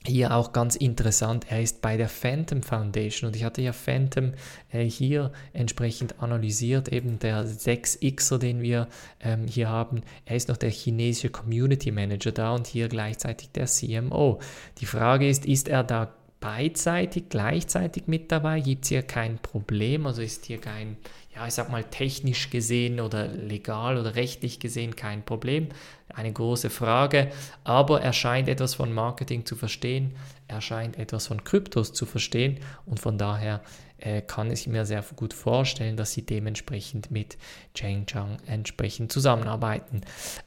hier 0.05 0.35
auch 0.35 0.51
ganz 0.51 0.75
interessant, 0.75 1.45
er 1.49 1.61
ist 1.61 1.81
bei 1.81 1.97
der 1.97 2.09
Phantom 2.09 2.61
Foundation 2.61 3.29
und 3.29 3.35
ich 3.35 3.43
hatte 3.43 3.61
ja 3.61 3.71
Phantom 3.71 4.33
äh, 4.71 4.83
hier 4.83 5.31
entsprechend 5.53 6.21
analysiert, 6.21 6.89
eben 6.89 7.19
der 7.19 7.45
6xer, 7.45 8.37
den 8.37 8.61
wir 8.61 8.87
ähm, 9.21 9.47
hier 9.47 9.69
haben. 9.69 10.01
Er 10.25 10.35
ist 10.35 10.49
noch 10.49 10.57
der 10.57 10.71
chinesische 10.71 11.29
Community 11.29 11.91
Manager 11.91 12.31
da 12.31 12.53
und 12.53 12.67
hier 12.67 12.89
gleichzeitig 12.89 13.51
der 13.51 13.65
CMO. 13.65 14.39
Die 14.79 14.85
Frage 14.85 15.29
ist, 15.29 15.45
ist 15.45 15.67
er 15.69 15.83
da 15.83 16.13
beidseitig, 16.43 17.29
gleichzeitig 17.29 18.07
mit 18.07 18.29
dabei? 18.29 18.59
Gibt 18.59 18.83
es 18.83 18.89
hier 18.89 19.01
kein 19.01 19.37
Problem? 19.37 20.05
Also 20.05 20.21
ist 20.21 20.43
hier 20.45 20.59
kein, 20.59 20.97
ja, 21.33 21.47
ich 21.47 21.53
sag 21.53 21.71
mal, 21.71 21.85
technisch 21.85 22.49
gesehen 22.49 22.99
oder 22.99 23.27
legal 23.27 23.97
oder 23.97 24.15
rechtlich 24.15 24.59
gesehen 24.59 24.97
kein 24.97 25.23
Problem. 25.23 25.69
Eine 26.13 26.33
große 26.33 26.69
Frage, 26.69 27.31
aber 27.63 28.01
er 28.01 28.11
scheint 28.11 28.49
etwas 28.49 28.75
von 28.75 28.91
Marketing 28.91 29.45
zu 29.45 29.55
verstehen, 29.55 30.17
er 30.49 30.59
scheint 30.59 30.99
etwas 30.99 31.27
von 31.27 31.45
Kryptos 31.45 31.93
zu 31.93 32.05
verstehen 32.05 32.59
und 32.85 32.99
von 32.99 33.17
daher 33.17 33.61
äh, 33.99 34.21
kann 34.21 34.51
ich 34.51 34.67
mir 34.67 34.85
sehr 34.85 35.01
gut 35.15 35.33
vorstellen, 35.33 35.95
dass 35.95 36.11
sie 36.11 36.25
dementsprechend 36.25 37.09
mit 37.09 37.37
Cheng 37.73 38.05
Chang 38.05 38.37
entsprechend 38.47 39.13
zusammenarbeiten. 39.13 40.01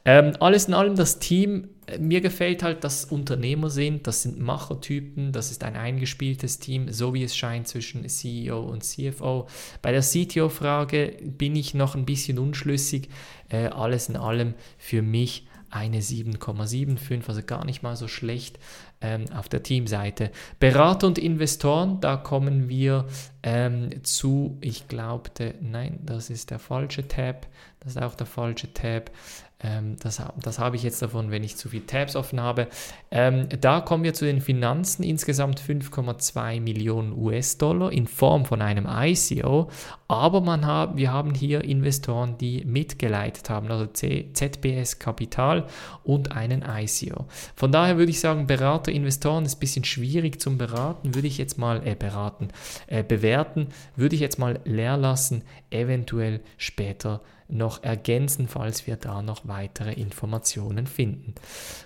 Ähm, 0.05 0.33
alles 0.39 0.67
in 0.67 0.75
allem 0.75 0.95
das 0.95 1.17
Team, 1.17 1.69
mir 1.99 2.21
gefällt 2.21 2.63
halt, 2.63 2.83
dass 2.83 3.05
Unternehmer 3.05 3.69
sind, 3.69 4.07
das 4.07 4.23
sind 4.23 4.39
Machertypen, 4.39 5.31
das 5.31 5.51
ist 5.51 5.63
ein 5.63 5.75
eingespieltes 5.75 6.59
Team, 6.59 6.91
so 6.91 7.13
wie 7.13 7.23
es 7.23 7.35
scheint 7.35 7.67
zwischen 7.67 8.07
CEO 8.07 8.59
und 8.59 8.83
CFO. 8.83 9.47
Bei 9.81 9.91
der 9.91 10.01
CTO-Frage 10.01 11.17
bin 11.23 11.55
ich 11.55 11.73
noch 11.73 11.95
ein 11.95 12.05
bisschen 12.05 12.39
unschlüssig. 12.39 13.09
Äh, 13.49 13.67
alles 13.67 14.09
in 14.09 14.17
allem 14.17 14.53
für 14.77 15.01
mich 15.01 15.47
eine 15.69 15.99
7,75, 15.99 17.27
also 17.27 17.41
gar 17.43 17.65
nicht 17.65 17.83
mal 17.83 17.95
so 17.95 18.07
schlecht 18.07 18.57
ähm, 19.01 19.25
auf 19.33 19.49
der 19.49 19.63
Teamseite. 19.63 20.31
Berater 20.59 21.07
und 21.07 21.17
Investoren, 21.17 21.99
da 21.99 22.17
kommen 22.17 22.69
wir 22.69 23.05
ähm, 23.43 24.03
zu, 24.03 24.57
ich 24.61 24.87
glaubte, 24.87 25.55
nein, 25.61 25.99
das 26.03 26.29
ist 26.29 26.51
der 26.51 26.59
falsche 26.59 27.07
Tab, 27.07 27.47
das 27.87 27.95
ist 27.95 28.01
auch 28.01 28.15
der 28.15 28.27
falsche 28.27 28.73
Tab. 28.73 29.11
Ähm, 29.59 29.95
das, 30.03 30.21
das 30.41 30.59
habe 30.59 30.75
ich 30.75 30.83
jetzt 30.83 31.01
davon, 31.01 31.31
wenn 31.31 31.43
ich 31.43 31.55
zu 31.55 31.69
viele 31.69 31.85
Tabs 31.85 32.15
offen 32.15 32.39
habe. 32.39 32.67
Ähm, 33.09 33.47
da 33.61 33.79
kommen 33.79 34.03
wir 34.03 34.13
zu 34.13 34.25
den 34.25 34.41
Finanzen. 34.41 35.03
Insgesamt 35.03 35.59
5,2 35.59 36.61
Millionen 36.61 37.13
US-Dollar 37.17 37.91
in 37.91 38.05
Form 38.05 38.45
von 38.45 38.61
einem 38.61 38.87
ICO. 38.87 39.69
Aber 40.07 40.41
man 40.41 40.65
hat, 40.65 40.97
wir 40.97 41.11
haben 41.11 41.33
hier 41.33 41.63
Investoren, 41.63 42.37
die 42.37 42.65
mitgeleitet 42.65 43.49
haben, 43.49 43.71
also 43.71 43.87
C, 43.87 44.29
ZBS 44.33 44.99
Kapital 44.99 45.65
und 46.03 46.33
einen 46.33 46.63
ICO. 46.63 47.25
Von 47.55 47.71
daher 47.71 47.97
würde 47.97 48.11
ich 48.11 48.19
sagen, 48.19 48.47
Berater, 48.47 48.91
Investoren 48.91 49.45
ist 49.45 49.55
ein 49.55 49.59
bisschen 49.59 49.85
schwierig 49.85 50.39
zum 50.39 50.57
Beraten. 50.57 51.15
Würde 51.15 51.27
ich 51.27 51.37
jetzt 51.37 51.57
mal 51.57 51.81
äh, 51.87 51.95
beraten, 51.95 52.49
äh, 52.87 53.01
bewerten, 53.01 53.67
würde 53.95 54.13
ich 54.13 54.21
jetzt 54.21 54.37
mal 54.37 54.59
leer 54.65 54.97
lassen, 54.97 55.43
eventuell 55.71 56.41
später 56.57 57.21
noch 57.49 57.83
ergänzen, 57.83 58.47
falls 58.47 58.87
wir 58.87 58.97
da 58.97 59.21
noch 59.21 59.47
weitere 59.47 59.93
Informationen 59.93 60.87
finden. 60.87 61.33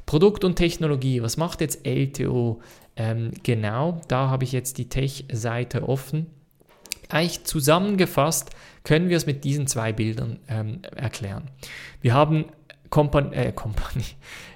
Produkt 0.06 0.44
und 0.44 0.56
Technologie, 0.56 1.22
was 1.22 1.38
macht 1.38 1.62
jetzt 1.62 1.86
LTO 1.86 2.62
ähm, 2.96 3.32
genau? 3.44 4.02
Da 4.08 4.30
habe 4.30 4.44
ich 4.44 4.52
jetzt 4.52 4.78
die 4.78 4.90
Tech-Seite 4.90 5.88
offen. 5.88 6.28
Eigentlich 7.10 7.44
zusammengefasst 7.44 8.52
können 8.84 9.10
wir 9.10 9.18
es 9.18 9.26
mit 9.26 9.44
diesen 9.44 9.68
zwei 9.68 9.92
Bildern 9.92 10.40
ähm, 10.48 10.82
erklären. 10.96 11.50
Wir 12.02 12.14
haben 12.14 12.46
Kompanie, 12.90 13.36
äh, 13.36 13.52
Kompanie. 13.52 14.06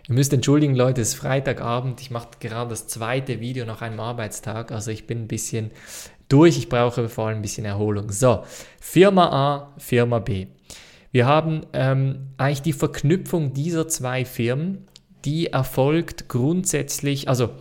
Ihr 0.08 0.16
müsst 0.16 0.34
entschuldigen, 0.34 0.76
Leute, 0.76 1.02
es 1.02 1.10
ist 1.10 1.16
Freitagabend. 1.16 2.02
Ich 2.02 2.12
mache 2.12 2.30
gerade 2.40 2.70
das 2.70 2.88
zweite 2.88 3.40
Video 3.40 3.66
nach 3.66 3.82
einem 3.82 4.00
Arbeitstag. 4.00 4.72
Also 4.72 4.92
ich 4.92 5.08
bin 5.08 5.24
ein 5.24 5.28
bisschen 5.28 5.72
durch. 6.30 6.58
Ich 6.58 6.70
brauche 6.70 7.10
vor 7.10 7.28
allem 7.28 7.40
ein 7.40 7.42
bisschen 7.42 7.66
Erholung. 7.66 8.12
So, 8.12 8.44
Firma 8.80 9.30
A, 9.30 9.74
Firma 9.78 10.20
B. 10.20 10.48
Wir 11.16 11.28
haben 11.28 11.62
ähm, 11.72 12.28
eigentlich 12.36 12.62
die 12.62 12.74
Verknüpfung 12.74 13.54
dieser 13.54 13.88
zwei 13.88 14.26
Firmen, 14.26 14.86
die 15.24 15.48
erfolgt 15.48 16.28
grundsätzlich, 16.28 17.30
also 17.30 17.52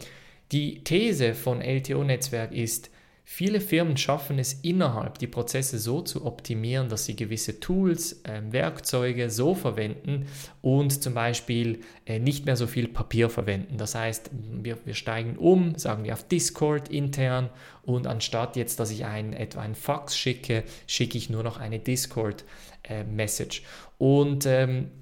die 0.51 0.83
These 0.83 1.35
von 1.35 1.61
LTO-Netzwerk 1.61 2.51
ist, 2.51 2.91
Viele 3.37 3.61
Firmen 3.61 3.97
schaffen 3.97 4.39
es 4.39 4.53
innerhalb, 4.63 5.19
die 5.19 5.27
Prozesse 5.27 5.81
so 5.81 6.03
zu 6.03 6.25
optimieren, 6.25 6.89
dass 6.89 7.05
sie 7.05 7.17
gewisse 7.17 7.59
Tools, 7.59 8.23
äh, 8.23 8.41
Werkzeuge 8.51 9.29
so 9.29 9.57
verwenden 9.57 10.27
und 10.63 11.03
zum 11.03 11.15
Beispiel 11.15 11.81
äh, 12.07 12.21
nicht 12.21 12.47
mehr 12.47 12.55
so 12.55 12.69
viel 12.69 12.87
Papier 12.87 13.29
verwenden. 13.29 13.77
Das 13.77 13.97
heißt, 13.97 14.31
wir, 14.63 14.79
wir 14.85 14.95
steigen 14.95 15.37
um, 15.37 15.77
sagen 15.77 16.05
wir 16.05 16.13
auf 16.13 16.29
Discord 16.29 16.91
intern 16.91 17.51
und 17.83 18.07
anstatt 18.07 18.55
jetzt, 18.55 18.79
dass 18.79 18.93
ich 18.93 19.05
ein, 19.05 19.33
etwa 19.33 19.63
ein 19.63 19.75
Fax 19.75 20.17
schicke, 20.17 20.63
schicke 20.87 21.19
ich 21.19 21.29
nur 21.29 21.43
noch 21.43 21.59
eine 21.59 21.81
Discord-Message. 21.81 23.63
Äh, 23.63 23.65
und 23.99 24.47
ähm, 24.47 24.93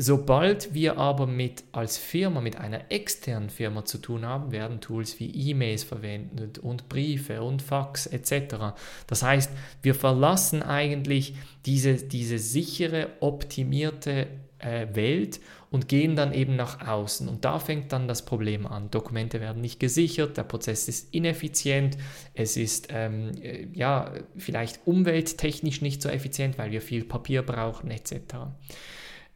Sobald 0.00 0.74
wir 0.74 0.96
aber 0.96 1.26
mit 1.26 1.64
als 1.72 1.98
Firma 1.98 2.40
mit 2.40 2.54
einer 2.54 2.92
externen 2.92 3.50
Firma 3.50 3.84
zu 3.84 3.98
tun 3.98 4.24
haben, 4.24 4.52
werden 4.52 4.80
Tools 4.80 5.18
wie 5.18 5.50
E-Mails 5.50 5.82
verwendet 5.82 6.58
und 6.58 6.88
Briefe 6.88 7.42
und 7.42 7.62
Fax 7.62 8.06
etc. 8.06 8.76
Das 9.08 9.24
heißt, 9.24 9.50
wir 9.82 9.96
verlassen 9.96 10.62
eigentlich 10.62 11.34
diese, 11.66 11.94
diese 11.94 12.38
sichere, 12.38 13.08
optimierte 13.18 14.28
äh, 14.60 14.86
Welt 14.92 15.40
und 15.72 15.88
gehen 15.88 16.14
dann 16.14 16.32
eben 16.32 16.54
nach 16.54 16.86
außen. 16.86 17.28
Und 17.28 17.44
da 17.44 17.58
fängt 17.58 17.92
dann 17.92 18.06
das 18.06 18.24
Problem 18.24 18.68
an. 18.68 18.92
Dokumente 18.92 19.40
werden 19.40 19.60
nicht 19.60 19.80
gesichert, 19.80 20.36
der 20.36 20.44
Prozess 20.44 20.86
ist 20.86 21.12
ineffizient, 21.12 21.98
es 22.34 22.56
ist 22.56 22.86
ähm, 22.90 23.32
äh, 23.42 23.66
ja 23.72 24.12
vielleicht 24.36 24.86
umwelttechnisch 24.86 25.82
nicht 25.82 26.02
so 26.02 26.08
effizient, 26.08 26.56
weil 26.56 26.70
wir 26.70 26.82
viel 26.82 27.02
Papier 27.02 27.42
brauchen 27.42 27.90
etc. 27.90 28.12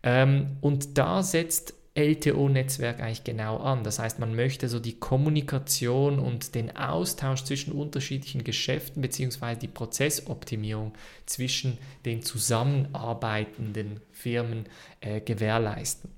Ähm, 0.02 0.56
und 0.61 0.99
da 0.99 1.23
setzt 1.23 1.75
LTO-Netzwerk 1.94 3.00
eigentlich 3.00 3.25
genau 3.25 3.59
an. 3.59 3.85
Das 3.85 3.99
heißt, 3.99 4.18
man 4.18 4.35
möchte 4.35 4.68
so 4.68 4.80
die 4.80 4.99
Kommunikation 4.99 6.18
und 6.18 6.54
den 6.54 6.75
Austausch 6.75 7.44
zwischen 7.44 7.73
unterschiedlichen 7.73 8.44
Geschäften 8.44 9.02
bzw. 9.02 9.56
die 9.56 9.68
Prozessoptimierung 9.68 10.94
zwischen 11.26 11.76
den 12.06 12.23
zusammenarbeitenden 12.23 14.00
Firmen 14.11 14.64
äh, 15.00 15.21
gewährleisten. 15.21 16.11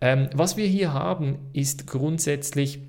Ähm, 0.00 0.30
was 0.32 0.56
wir 0.56 0.66
hier 0.66 0.94
haben, 0.94 1.38
ist 1.52 1.86
grundsätzlich 1.86 2.80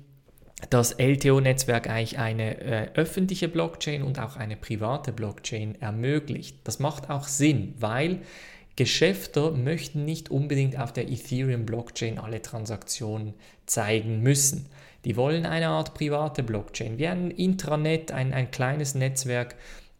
das 0.70 0.92
LTO-Netzwerk 0.98 1.90
eigentlich 1.90 2.18
eine 2.18 2.60
äh, 2.60 2.88
öffentliche 2.94 3.48
Blockchain 3.48 4.02
und 4.02 4.18
auch 4.18 4.36
eine 4.36 4.56
private 4.56 5.12
Blockchain 5.12 5.80
ermöglicht. 5.80 6.56
Das 6.64 6.78
macht 6.78 7.10
auch 7.10 7.28
Sinn, 7.28 7.74
weil 7.78 8.22
Geschäfte 8.76 9.52
möchten 9.52 10.04
nicht 10.04 10.30
unbedingt 10.30 10.78
auf 10.78 10.92
der 10.92 11.08
Ethereum-Blockchain 11.08 12.18
alle 12.18 12.42
Transaktionen 12.42 13.34
zeigen 13.66 14.20
müssen. 14.20 14.66
Die 15.04 15.16
wollen 15.16 15.46
eine 15.46 15.68
Art 15.68 15.94
private 15.94 16.42
Blockchain, 16.42 16.98
wie 16.98 17.06
ein 17.06 17.30
Intranet, 17.30 18.10
ein, 18.10 18.32
ein 18.32 18.50
kleines 18.50 18.94
Netzwerk, 18.94 19.54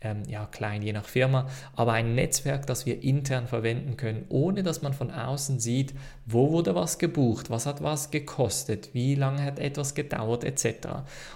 ähm, 0.04 0.22
ja 0.28 0.46
klein 0.46 0.82
je 0.82 0.92
nach 0.92 1.06
Firma, 1.06 1.48
aber 1.74 1.92
ein 1.92 2.14
Netzwerk, 2.14 2.66
das 2.66 2.86
wir 2.86 3.02
intern 3.02 3.46
verwenden 3.46 3.96
können, 3.96 4.24
ohne 4.28 4.62
dass 4.62 4.82
man 4.82 4.92
von 4.92 5.10
außen 5.10 5.58
sieht, 5.60 5.94
wo 6.26 6.52
wurde 6.52 6.74
was 6.74 6.98
gebucht, 6.98 7.50
was 7.50 7.66
hat 7.66 7.82
was 7.82 8.10
gekostet, 8.10 8.90
wie 8.92 9.14
lange 9.14 9.42
hat 9.42 9.58
etwas 9.58 9.94
gedauert 9.94 10.44
etc. 10.44 10.88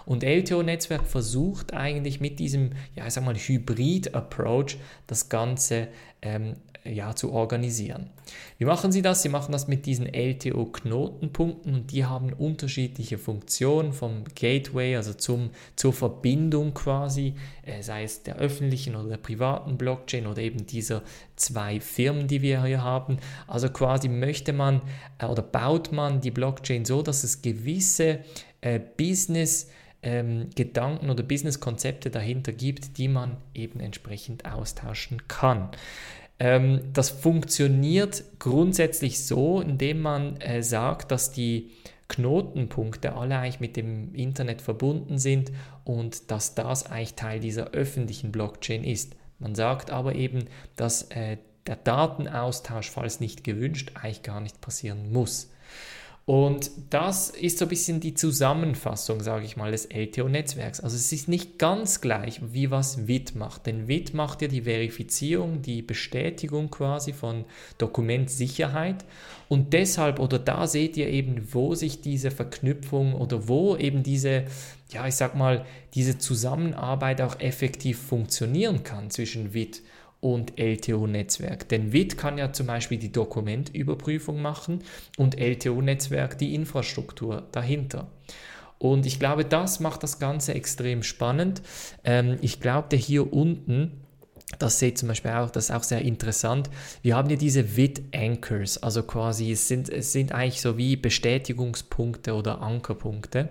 Und 0.07 0.23
LTO-Netzwerk 0.23 1.07
versucht 1.07 1.73
eigentlich 1.73 2.21
mit 2.21 2.39
diesem, 2.39 2.73
ja 2.95 3.07
ich 3.07 3.15
sag 3.15 3.25
mal, 3.25 3.35
Hybrid-Approach 3.35 4.77
das 5.07 5.29
Ganze 5.29 5.89
ähm, 6.23 6.57
ja, 6.89 7.15
zu 7.15 7.33
organisieren. 7.33 8.11
Wie 8.59 8.65
machen 8.65 8.93
sie 8.93 9.03
das? 9.03 9.23
Sie 9.23 9.29
machen 9.29 9.53
das 9.53 9.69
mit 9.69 9.87
diesen 9.87 10.07
LTO-Knotenpunkten 10.07 11.75
und 11.75 11.93
die 11.93 12.05
haben 12.05 12.33
unterschiedliche 12.33 13.19
Funktionen 13.19 13.93
vom 13.93 14.25
Gateway, 14.35 14.97
also 14.97 15.13
zum, 15.13 15.51
zur 15.77 15.93
Verbindung 15.93 16.75
quasi, 16.75 17.35
äh, 17.63 17.83
sei 17.83 18.05
es 18.05 18.23
der 18.23 18.37
öffentlichen 18.37 18.97
oder 18.97 19.11
der 19.11 19.17
privaten 19.19 19.77
Blockchain 19.77 20.27
oder 20.27 20.43
eben 20.43 20.67
dieser 20.67 21.03
zwei 21.37 21.81
Firmen, 21.81 22.27
die 22.27 22.43
wir 22.43 22.65
hier 22.65 22.83
haben. 22.83 23.19
Also 23.47 23.69
quasi 23.69 24.09
möchte 24.09 24.53
man 24.53 24.83
äh, 25.19 25.27
oder 25.27 25.43
baut 25.43 25.93
man 25.93 26.21
die 26.21 26.31
Blockchain 26.31 26.85
so, 26.85 27.03
dass 27.03 27.25
es 27.25 27.43
gewisse 27.43 28.21
äh, 28.61 28.81
Business- 28.81 29.69
ähm, 30.03 30.51
Gedanken 30.55 31.11
oder 31.11 31.23
Business-Konzepte 31.23 32.11
dahinter 32.11 32.53
gibt, 32.53 32.99
die 32.99 33.09
man 33.09 33.37
eben 33.55 33.81
entsprechend 33.81 34.45
austauschen 34.45 35.27
kann. 35.27 35.71
Ähm, 36.39 36.81
das 36.93 37.11
funktioniert 37.11 38.23
grundsätzlich 38.39 39.25
so, 39.25 39.61
indem 39.61 40.01
man 40.01 40.41
äh, 40.41 40.63
sagt, 40.63 41.11
dass 41.11 41.33
die 41.33 41.71
Knotenpunkte 42.09 43.15
alle 43.15 43.39
eigentlich 43.39 43.61
mit 43.61 43.77
dem 43.77 44.15
Internet 44.15 44.63
verbunden 44.63 45.19
sind 45.19 45.53
und 45.85 46.31
dass 46.31 46.55
das 46.55 46.87
eigentlich 46.87 47.15
Teil 47.15 47.41
dieser 47.41 47.71
öffentlichen 47.71 48.33
Blockchain 48.33 48.85
ist. 48.85 49.15
Man 49.39 49.55
sagt 49.55 49.91
aber 49.91 50.15
eben, 50.15 50.47
dass 50.77 51.03
äh, 51.11 51.37
der 51.67 51.77
Datenaustausch, 51.77 52.91
falls 52.91 53.21
nicht 53.21 53.45
gewünscht, 53.45 53.93
eigentlich 53.95 54.23
gar 54.23 54.41
nicht 54.41 54.61
passieren 54.61 55.13
muss. 55.13 55.51
Und 56.29 56.71
das 56.91 57.31
ist 57.31 57.57
so 57.57 57.65
ein 57.65 57.71
bisschen 57.71 58.01
die 58.01 58.13
Zusammenfassung, 58.13 59.23
sage 59.23 59.47
ich 59.47 59.57
mal, 59.57 59.71
des 59.71 59.87
LTO-Netzwerks. 59.87 60.79
Also 60.79 60.95
es 60.95 61.11
ist 61.11 61.27
nicht 61.27 61.59
ganz 61.59 62.03
gleich, 62.03 62.43
wie 62.53 62.71
was 62.71 63.09
WIT 63.09 63.35
macht. 63.35 63.65
Denn 63.65 63.89
WIT 63.89 64.13
macht 64.13 64.43
ja 64.43 64.49
die 64.49 64.61
Verifizierung, 64.61 65.63
die 65.63 65.81
Bestätigung 65.81 66.71
quasi 66.71 67.15
von 67.15 67.47
Dokumentsicherheit. 67.79 69.07
Und 69.49 69.73
deshalb, 69.73 70.19
oder 70.19 70.39
da 70.39 70.67
seht 70.67 70.99
ihr 70.99 71.09
eben, 71.09 71.49
wo 71.55 71.75
sich 71.75 72.03
diese 72.03 72.31
Verknüpfung 72.31 73.15
oder 73.15 73.49
wo 73.49 73.75
eben 73.77 74.03
diese, 74.03 74.45
ja, 74.91 75.07
ich 75.07 75.15
sag 75.15 75.35
mal, 75.35 75.65
diese 75.95 76.19
Zusammenarbeit 76.19 77.23
auch 77.23 77.41
effektiv 77.41 78.03
funktionieren 78.03 78.83
kann 78.83 79.09
zwischen 79.09 79.55
WIT 79.55 79.77
und 79.79 79.83
und 80.21 80.59
LTO-Netzwerk. 80.59 81.69
Denn 81.69 81.93
WIT 81.93 82.19
kann 82.19 82.39
ja 82.39 82.53
zum 82.53 82.67
Beispiel 82.67 82.99
die 82.99 83.13
Dokumentüberprüfung 83.13 84.43
machen 84.43 84.81
und 85.17 85.39
LTO-Netzwerk 85.39 86.39
die 86.39 86.55
Infrastruktur 86.55 87.47
dahinter. 87.53 88.09
Und 88.79 89.07
ich 89.07 89.19
glaube, 89.19 89.45
das 89.45 89.81
macht 89.81 90.03
das 90.03 90.19
Ganze 90.19 90.55
extrem 90.55 91.03
spannend. 91.03 91.63
Ähm, 92.05 92.39
ich 92.41 92.61
glaube, 92.61 92.97
hier 92.97 93.33
unten, 93.33 94.01
das 94.59 94.79
seht 94.79 94.99
zum 94.99 95.09
Beispiel 95.09 95.33
auch, 95.33 95.51
das 95.51 95.65
ist 95.65 95.71
auch 95.75 95.83
sehr 95.83 96.03
interessant. 96.03 96.71
Wir 97.03 97.17
haben 97.17 97.29
hier 97.29 97.39
diese 97.39 97.77
WIT 97.77 98.03
Anchors, 98.15 98.83
also 98.83 99.03
quasi, 99.03 99.53
es 99.53 99.69
sind, 99.69 99.89
es 99.89 100.13
sind 100.13 100.33
eigentlich 100.33 100.61
so 100.61 100.79
wie 100.79 100.97
Bestätigungspunkte 100.97 102.35
oder 102.35 102.61
Ankerpunkte. 102.63 103.51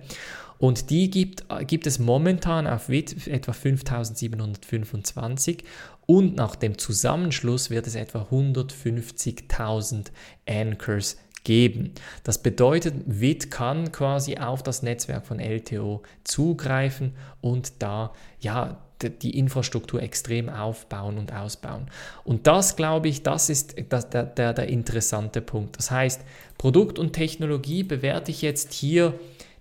Und 0.60 0.90
die 0.90 1.10
gibt, 1.10 1.46
gibt 1.68 1.88
es 1.88 2.00
momentan 2.00 2.68
auf 2.68 2.90
WIT 2.90 3.28
etwa 3.28 3.54
5725 3.54 5.64
und 6.06 6.36
nach 6.36 6.56
dem 6.56 6.78
Zusammenschluss 6.78 7.70
wird 7.70 7.86
es 7.86 7.96
etwa 7.96 8.28
150.000 8.32 10.08
Anchors 10.48 11.18
geben. 11.44 11.94
Das 12.24 12.42
bedeutet, 12.42 12.96
WIT 13.06 13.52
kann 13.52 13.92
quasi 13.92 14.38
auf 14.38 14.64
das 14.64 14.84
Netzwerk 14.84 15.26
von 15.26 15.40
LTO 15.40 16.02
zugreifen 16.24 17.14
und 17.42 17.74
da 17.80 18.14
ja 18.40 18.78
die 19.02 19.38
Infrastruktur 19.38 20.02
extrem 20.02 20.50
aufbauen 20.50 21.18
und 21.18 21.32
ausbauen. 21.32 21.88
Und 22.24 22.48
das, 22.48 22.76
glaube 22.76 23.08
ich, 23.08 23.24
das 23.24 23.50
ist 23.50 23.76
der, 23.78 24.24
der, 24.24 24.54
der 24.54 24.68
interessante 24.68 25.42
Punkt. 25.42 25.78
Das 25.78 25.92
heißt, 25.92 26.22
Produkt 26.58 26.98
und 26.98 27.14
Technologie 27.14 27.84
bewerte 27.84 28.32
ich 28.32 28.42
jetzt 28.42 28.74
hier 28.74 29.14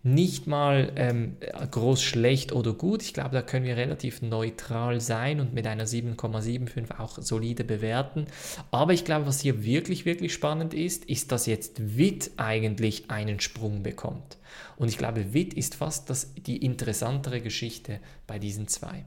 nicht 0.06 0.46
mal 0.46 0.92
ähm, 0.94 1.36
groß 1.70 2.00
schlecht 2.00 2.52
oder 2.52 2.72
gut. 2.72 3.02
Ich 3.02 3.12
glaube, 3.12 3.30
da 3.30 3.42
können 3.42 3.66
wir 3.66 3.76
relativ 3.76 4.22
neutral 4.22 5.00
sein 5.00 5.40
und 5.40 5.52
mit 5.52 5.66
einer 5.66 5.84
7,75 5.84 6.98
auch 6.98 7.18
solide 7.20 7.64
bewerten. 7.64 8.26
Aber 8.70 8.92
ich 8.92 9.04
glaube, 9.04 9.26
was 9.26 9.40
hier 9.40 9.64
wirklich, 9.64 10.06
wirklich 10.06 10.32
spannend 10.32 10.74
ist, 10.74 11.04
ist, 11.06 11.32
dass 11.32 11.46
jetzt 11.46 11.98
WIT 11.98 12.30
eigentlich 12.36 13.10
einen 13.10 13.40
Sprung 13.40 13.82
bekommt. 13.82 14.38
Und 14.76 14.88
ich 14.88 14.98
glaube, 14.98 15.32
WIT 15.32 15.54
ist 15.54 15.74
fast 15.74 16.10
das, 16.10 16.34
die 16.34 16.58
interessantere 16.58 17.40
Geschichte 17.40 18.00
bei 18.26 18.38
diesen 18.38 18.68
zwei. 18.68 19.04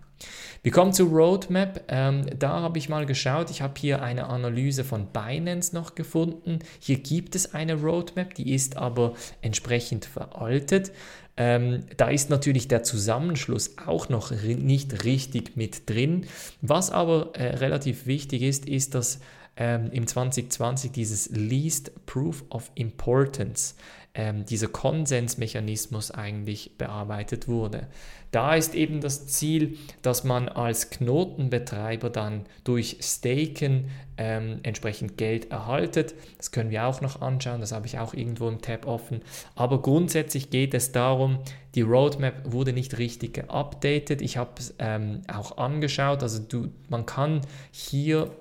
Wir 0.64 0.72
kommen 0.72 0.94
zu 0.94 1.06
Roadmap. 1.06 1.86
Ähm, 1.88 2.26
da 2.38 2.62
habe 2.62 2.78
ich 2.78 2.90
mal 2.90 3.06
geschaut. 3.06 3.50
Ich 3.50 3.62
habe 3.62 3.74
hier 3.78 4.02
eine 4.02 4.28
Analyse 4.28 4.84
von 4.84 5.08
Binance 5.08 5.74
noch 5.74 5.96
gefunden. 5.96 6.60
Hier 6.80 6.98
gibt 6.98 7.36
es 7.36 7.54
eine 7.54 7.76
Roadmap, 7.76 8.34
die 8.34 8.54
ist 8.54 8.78
aber 8.78 9.14
entsprechend 9.42 10.06
veraltet. 10.06 10.92
Ähm, 11.38 11.86
da 11.96 12.10
ist 12.10 12.30
natürlich 12.30 12.68
der 12.68 12.84
Zusammenschluss 12.84 13.78
auch 13.78 14.10
noch 14.10 14.32
nicht 14.32 15.06
richtig 15.06 15.56
mit 15.56 15.90
drin. 15.90 16.26
Was 16.62 16.92
aber 16.92 17.32
äh, 17.36 17.56
relativ 17.56 18.08
wichtig 18.08 18.42
ist, 18.42 18.68
ist, 18.68 18.94
dass 18.94 19.22
ähm, 19.60 19.92
im 19.92 20.08
2020 20.08 20.92
dieses 20.92 21.30
Least 21.30 21.92
Proof 22.08 22.44
of 22.50 22.72
Importance 22.76 23.76
ähm, 24.16 24.46
dieser 24.46 24.68
Konsensmechanismus 24.68 26.12
eigentlich 26.12 26.78
bearbeitet 26.78 27.48
wurde. 27.48 27.88
Da 28.32 28.56
ist 28.56 28.74
eben 28.74 29.02
das 29.02 29.28
Ziel, 29.28 29.78
dass 30.02 30.24
man 30.24 30.50
als 30.50 30.90
Knotenbetreiber 30.90 32.10
dann 32.10 32.46
durch 32.64 32.98
Staken 33.02 33.90
ähm, 34.18 34.60
entsprechend 34.64 35.18
Geld 35.18 35.52
erhaltet. 35.52 36.16
Das 36.38 36.52
können 36.52 36.70
wir 36.70 36.86
auch 36.86 37.02
noch 37.02 37.22
anschauen, 37.22 37.60
das 37.60 37.72
habe 37.72 37.86
ich 37.86 38.00
auch 38.00 38.14
irgendwo 38.14 38.48
im 38.48 38.62
Tab 38.62 38.88
offen. 38.88 39.22
Aber 39.56 39.82
grundsätzlich 39.82 40.50
geht 40.50 40.74
es 40.74 40.92
darum, 40.92 41.40
die 41.76 41.82
Roadmap 41.82 42.52
wurde 42.52 42.74
nicht 42.74 42.98
richtig 42.98 43.34
geupdatet. 43.34 44.22
Ich 44.22 44.38
habe 44.38 44.52
es 44.58 44.74
ähm, 44.80 45.22
auch 45.32 45.58
angeschaut, 45.58 46.24
also 46.24 46.40
du, 46.40 46.70
man 46.88 47.06
kann 47.06 47.42
hier 47.72 48.32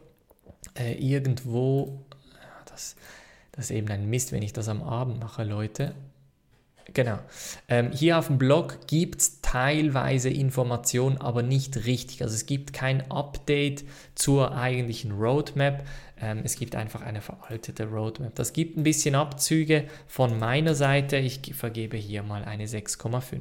äh, 0.78 0.94
irgendwo, 0.94 2.04
das 2.66 2.96
das 3.58 3.70
ist 3.70 3.76
eben 3.76 3.88
ein 3.88 4.08
Mist, 4.08 4.30
wenn 4.30 4.42
ich 4.42 4.52
das 4.52 4.68
am 4.68 4.82
Abend 4.84 5.18
mache, 5.18 5.42
Leute. 5.42 5.92
Genau. 6.94 7.18
Ähm, 7.68 7.90
hier 7.90 8.16
auf 8.16 8.28
dem 8.28 8.38
Blog 8.38 8.86
gibt 8.86 9.20
es 9.20 9.40
teilweise 9.42 10.30
Informationen, 10.30 11.18
aber 11.18 11.42
nicht 11.42 11.84
richtig. 11.84 12.22
Also 12.22 12.36
es 12.36 12.46
gibt 12.46 12.72
kein 12.72 13.10
Update 13.10 13.84
zur 14.14 14.56
eigentlichen 14.56 15.10
Roadmap. 15.10 15.84
Ähm, 16.20 16.40
es 16.44 16.56
gibt 16.56 16.74
einfach 16.74 17.02
eine 17.02 17.20
veraltete 17.20 17.86
Roadmap. 17.86 18.34
Das 18.34 18.52
gibt 18.52 18.76
ein 18.76 18.82
bisschen 18.82 19.14
Abzüge 19.14 19.84
von 20.06 20.38
meiner 20.38 20.74
Seite. 20.74 21.16
Ich 21.16 21.40
vergebe 21.54 21.96
hier 21.96 22.22
mal 22.22 22.44
eine 22.44 22.66
6,5. 22.66 23.40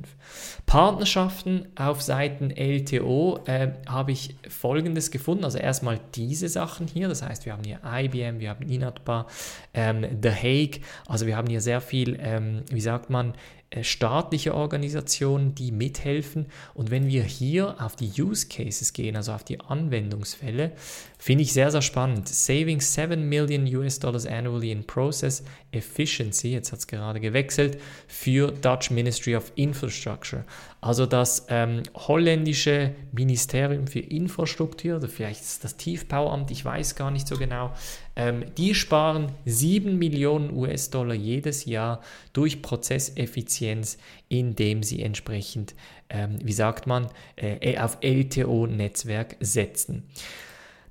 Partnerschaften 0.65 1.67
auf 1.75 2.01
Seiten 2.01 2.51
LTO 2.51 3.39
äh, 3.45 3.69
habe 3.87 4.11
ich 4.11 4.35
folgendes 4.47 5.11
gefunden. 5.11 5.43
Also 5.43 5.57
erstmal 5.57 5.99
diese 6.15 6.49
Sachen 6.49 6.87
hier. 6.87 7.07
Das 7.07 7.21
heißt, 7.21 7.45
wir 7.45 7.53
haben 7.53 7.63
hier 7.63 7.79
IBM, 7.83 8.39
wir 8.39 8.49
haben 8.49 8.67
Inatbar, 8.67 9.27
ähm, 9.73 10.05
The 10.21 10.29
Hague. 10.29 10.81
Also 11.07 11.25
wir 11.25 11.35
haben 11.35 11.47
hier 11.47 11.61
sehr 11.61 11.81
viel, 11.81 12.17
ähm, 12.21 12.63
wie 12.69 12.81
sagt 12.81 13.09
man, 13.09 13.33
staatliche 13.81 14.53
Organisationen, 14.53 15.53
die 15.53 15.71
mithelfen. 15.71 16.45
Und 16.73 16.89
wenn 16.89 17.07
wir 17.07 17.23
hier 17.23 17.81
auf 17.81 17.95
die 17.95 18.09
Use 18.21 18.47
Cases 18.47 18.93
gehen, 18.93 19.15
also 19.15 19.33
auf 19.33 19.43
die 19.43 19.59
Anwendungsfälle, 19.59 20.71
finde 21.17 21.43
ich 21.43 21.53
sehr, 21.53 21.71
sehr 21.71 21.81
spannend. 21.81 22.29
Saving 22.29 22.79
7 22.79 23.27
Million 23.27 23.65
US 23.75 23.99
Dollars 23.99 24.25
annually 24.25 24.71
in 24.71 24.85
Process 24.85 25.43
Efficiency, 25.71 26.53
jetzt 26.53 26.71
hat 26.71 26.79
es 26.79 26.87
gerade 26.87 27.19
gewechselt, 27.19 27.77
für 28.07 28.51
Dutch 28.51 28.89
Ministry 28.89 29.35
of 29.35 29.51
Infrastructure. 29.55 30.45
Also 30.87 31.05
das 31.05 31.47
ähm, 31.49 31.83
holländische 31.93 32.95
Ministerium 33.11 33.87
für 33.87 33.99
Infrastruktur, 33.99 34.95
oder 34.95 35.09
vielleicht 35.09 35.41
ist 35.41 35.65
das 35.65 35.75
Tiefbauamt, 35.75 36.49
ich 36.49 36.63
weiß 36.63 36.95
gar 36.95 37.11
nicht 37.11 37.27
so 37.27 37.35
genau, 37.35 37.73
ähm, 38.15 38.45
die 38.57 38.73
sparen 38.73 39.33
7 39.43 39.97
Millionen 39.97 40.55
US-Dollar 40.55 41.13
jedes 41.13 41.65
Jahr 41.65 41.99
durch 42.31 42.61
Prozesseffizienz, 42.61 43.97
indem 44.29 44.81
sie 44.81 45.03
entsprechend, 45.03 45.75
ähm, 46.09 46.37
wie 46.41 46.53
sagt 46.53 46.87
man, 46.87 47.09
äh, 47.35 47.77
auf 47.77 47.97
LTO-Netzwerk 47.99 49.35
setzen. 49.41 50.03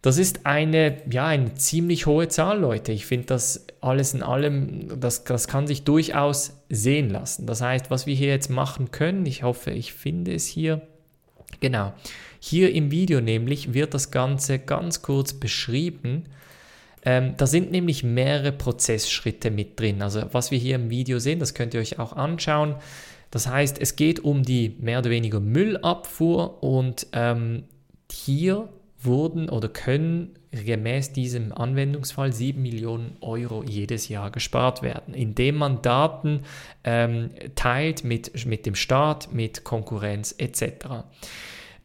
Das 0.07 0.19
ist 0.19 0.47
eine, 0.47 0.99
ja, 1.11 1.27
eine 1.27 1.55
ziemlich 1.55 2.07
hohe 2.07 2.29
Zahl, 2.29 2.61
Leute. 2.61 2.92
Ich 2.92 3.07
finde 3.07 3.27
das 3.27 3.66
alles 3.81 4.14
in 4.14 4.23
allem, 4.23 5.01
das, 5.01 5.25
das 5.25 5.49
kann 5.49 5.66
sich 5.66 5.83
durchaus 5.83 6.62
sehen 6.69 7.11
lassen. 7.11 7.45
Das 7.45 7.61
heißt, 7.61 7.90
was 7.90 8.07
wir 8.07 8.14
hier 8.14 8.29
jetzt 8.29 8.49
machen 8.49 8.92
können, 8.92 9.27
ich 9.27 9.42
hoffe, 9.42 9.73
ich 9.73 9.92
finde 9.92 10.33
es 10.33 10.47
hier. 10.47 10.83
Genau. 11.59 11.92
Hier 12.38 12.73
im 12.73 12.92
Video 12.92 13.21
nämlich 13.21 13.75
wird 13.75 13.95
das 13.95 14.12
Ganze 14.12 14.61
ganz 14.61 15.03
kurz 15.03 15.33
beschrieben. 15.33 16.27
Ähm, 17.05 17.35
da 17.37 17.49
sind 17.49 17.73
nämlich 17.73 18.05
mehrere 18.05 18.53
Prozessschritte 18.53 19.51
mit 19.51 19.81
drin. 19.81 20.03
Also 20.03 20.23
was 20.31 20.53
wir 20.53 20.59
hier 20.61 20.77
im 20.77 20.88
Video 20.88 21.19
sehen, 21.19 21.40
das 21.40 21.53
könnt 21.53 21.75
ihr 21.75 21.81
euch 21.81 21.99
auch 21.99 22.12
anschauen. 22.12 22.77
Das 23.33 23.49
heißt, 23.49 23.81
es 23.81 23.97
geht 23.97 24.21
um 24.21 24.45
die 24.45 24.77
mehr 24.79 25.01
oder 25.01 25.11
weniger 25.11 25.40
Müllabfuhr 25.40 26.62
und 26.62 27.09
ähm, 27.12 27.64
hier 28.09 28.69
wurden 29.03 29.49
oder 29.49 29.69
können 29.69 30.39
gemäß 30.51 31.13
diesem 31.13 31.53
Anwendungsfall 31.53 32.33
7 32.33 32.61
Millionen 32.61 33.17
Euro 33.21 33.63
jedes 33.63 34.09
Jahr 34.09 34.31
gespart 34.31 34.83
werden, 34.83 35.15
indem 35.15 35.57
man 35.57 35.83
Daten 35.83 36.41
ähm, 36.85 37.31
teilt 37.55 38.05
mit, 38.05 38.47
mit 38.47 38.67
dem 38.67 38.75
Staat, 38.75 39.33
mit 39.33 39.65
Konkurrenz 39.65 40.35
etc. 40.39 41.05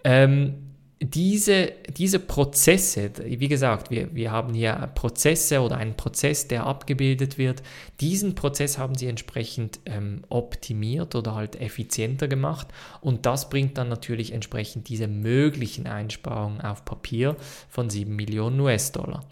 Ähm, 0.04 0.71
diese, 1.04 1.74
diese 1.98 2.20
Prozesse, 2.20 3.12
wie 3.26 3.48
gesagt, 3.48 3.90
wir, 3.90 4.14
wir 4.14 4.32
haben 4.32 4.54
hier 4.54 4.92
Prozesse 4.94 5.62
oder 5.62 5.78
einen 5.78 5.98
Prozess, 5.98 6.48
der 6.48 6.68
abgebildet 6.68 7.40
wird. 7.40 7.64
Diesen 8.00 8.36
Prozess 8.36 8.78
haben 8.78 8.94
sie 8.94 9.08
entsprechend 9.08 9.80
ähm, 9.88 10.22
optimiert 10.30 11.16
oder 11.16 11.34
halt 11.34 11.60
effizienter 11.60 12.28
gemacht 12.28 12.68
und 13.02 13.26
das 13.26 13.50
bringt 13.50 13.80
dann 13.80 13.90
natürlich 13.90 14.32
entsprechend 14.32 14.90
diese 14.90 15.08
möglichen 15.08 15.88
Einsparungen 15.88 16.62
auf 16.62 16.86
Papier 16.86 17.36
von 17.68 17.90
7 17.90 18.16
Millionen 18.16 18.60
US-Dollar. 18.60 19.26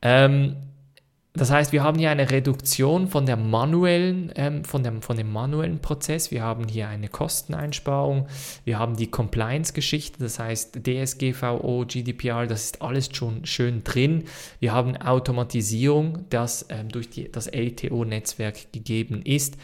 Ähm, 0.00 0.56
das 1.34 1.50
heißt, 1.50 1.72
wir 1.72 1.82
haben 1.82 1.98
hier 1.98 2.10
eine 2.10 2.30
Reduktion 2.30 3.08
von, 3.08 3.24
der 3.24 3.38
manuellen, 3.38 4.30
ähm, 4.36 4.64
von, 4.64 4.82
dem, 4.82 5.00
von 5.00 5.16
dem 5.16 5.32
manuellen 5.32 5.78
Prozess. 5.78 6.30
Wir 6.30 6.42
haben 6.42 6.68
hier 6.68 6.88
eine 6.88 7.08
Kosteneinsparung. 7.08 8.26
Wir 8.64 8.78
haben 8.78 8.96
die 8.96 9.10
Compliance-Geschichte, 9.10 10.18
das 10.18 10.38
heißt 10.38 10.80
DSGVO, 10.86 11.86
GDPR, 11.86 12.46
das 12.46 12.64
ist 12.64 12.82
alles 12.82 13.08
schon 13.16 13.46
schön 13.46 13.82
drin. 13.82 14.24
Wir 14.60 14.74
haben 14.74 14.94
Automatisierung, 14.98 16.26
das 16.28 16.66
ähm, 16.68 16.90
durch 16.90 17.08
die, 17.08 17.32
das 17.32 17.46
LTO-Netzwerk 17.46 18.70
gegeben 18.72 19.22
ist. 19.24 19.56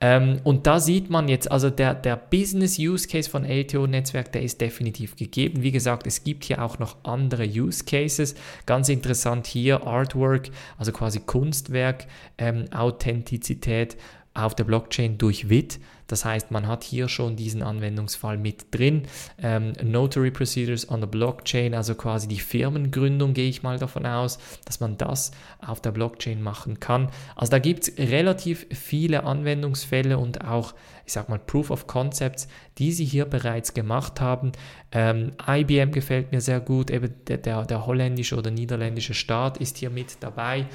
Ähm, 0.00 0.40
und 0.44 0.66
da 0.66 0.78
sieht 0.78 1.10
man 1.10 1.28
jetzt, 1.28 1.50
also 1.50 1.70
der, 1.70 1.94
der 1.94 2.16
Business 2.16 2.78
Use 2.78 3.08
Case 3.08 3.28
von 3.28 3.44
LTO-Netzwerk, 3.44 4.30
der 4.32 4.42
ist 4.42 4.60
definitiv 4.60 5.16
gegeben. 5.16 5.62
Wie 5.62 5.72
gesagt, 5.72 6.06
es 6.06 6.22
gibt 6.22 6.44
hier 6.44 6.62
auch 6.62 6.78
noch 6.78 6.96
andere 7.02 7.44
Use 7.44 7.84
Cases. 7.84 8.34
Ganz 8.64 8.88
interessant 8.88 9.46
hier 9.46 9.86
Artwork, 9.86 10.50
also 10.76 10.92
quasi 10.92 11.20
Kunstwerk, 11.20 12.06
ähm, 12.38 12.66
Authentizität 12.72 13.96
auf 14.34 14.54
der 14.54 14.64
Blockchain 14.64 15.18
durch 15.18 15.48
WIT. 15.48 15.80
Das 16.08 16.24
heißt, 16.24 16.50
man 16.50 16.66
hat 16.66 16.82
hier 16.82 17.08
schon 17.08 17.36
diesen 17.36 17.62
Anwendungsfall 17.62 18.36
mit 18.36 18.74
drin. 18.74 19.02
Ähm, 19.40 19.74
Notary 19.82 20.30
Procedures 20.30 20.90
on 20.90 21.00
the 21.00 21.06
Blockchain, 21.06 21.74
also 21.74 21.94
quasi 21.94 22.26
die 22.26 22.40
Firmengründung, 22.40 23.34
gehe 23.34 23.48
ich 23.48 23.62
mal 23.62 23.78
davon 23.78 24.06
aus, 24.06 24.38
dass 24.64 24.80
man 24.80 24.96
das 24.96 25.30
auf 25.64 25.80
der 25.80 25.92
Blockchain 25.92 26.42
machen 26.42 26.80
kann. 26.80 27.10
Also 27.36 27.50
da 27.50 27.58
gibt 27.58 27.86
es 27.86 27.98
relativ 27.98 28.66
viele 28.70 29.24
Anwendungsfälle 29.24 30.18
und 30.18 30.44
auch, 30.44 30.74
ich 31.08 31.14
sag 31.14 31.30
mal, 31.30 31.38
Proof 31.38 31.70
of 31.70 31.86
Concepts, 31.86 32.48
die 32.76 32.92
sie 32.92 33.06
hier 33.06 33.24
bereits 33.24 33.72
gemacht 33.72 34.20
haben. 34.20 34.52
Ähm, 34.92 35.32
IBM 35.48 35.90
gefällt 35.90 36.32
mir 36.32 36.42
sehr 36.42 36.60
gut, 36.60 36.90
eben 36.90 37.14
der, 37.28 37.38
der, 37.38 37.64
der 37.64 37.86
holländische 37.86 38.36
oder 38.36 38.50
niederländische 38.50 39.14
Staat 39.14 39.56
ist 39.56 39.78
hier 39.78 39.88
mit 39.88 40.18
dabei. 40.20 40.66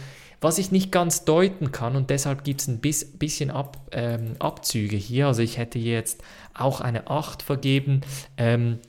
Was 0.42 0.58
ich 0.58 0.72
nicht 0.72 0.92
ganz 0.92 1.24
deuten 1.24 1.72
kann 1.72 1.96
und 1.96 2.10
deshalb 2.10 2.44
gibt 2.44 2.62
es 2.62 2.68
ein 2.68 2.80
bisschen 2.82 3.52
Ab, 3.52 3.78
ähm, 3.92 4.34
Abzüge 4.40 4.98
hier. 4.98 5.28
Also 5.28 5.44
ich 5.44 5.60
hätte 5.60 5.78
jetzt 5.78 6.24
auch 6.56 6.82
eine 6.82 7.08
8 7.08 7.44
vergeben. 7.44 8.02
Ähm, 8.36 8.80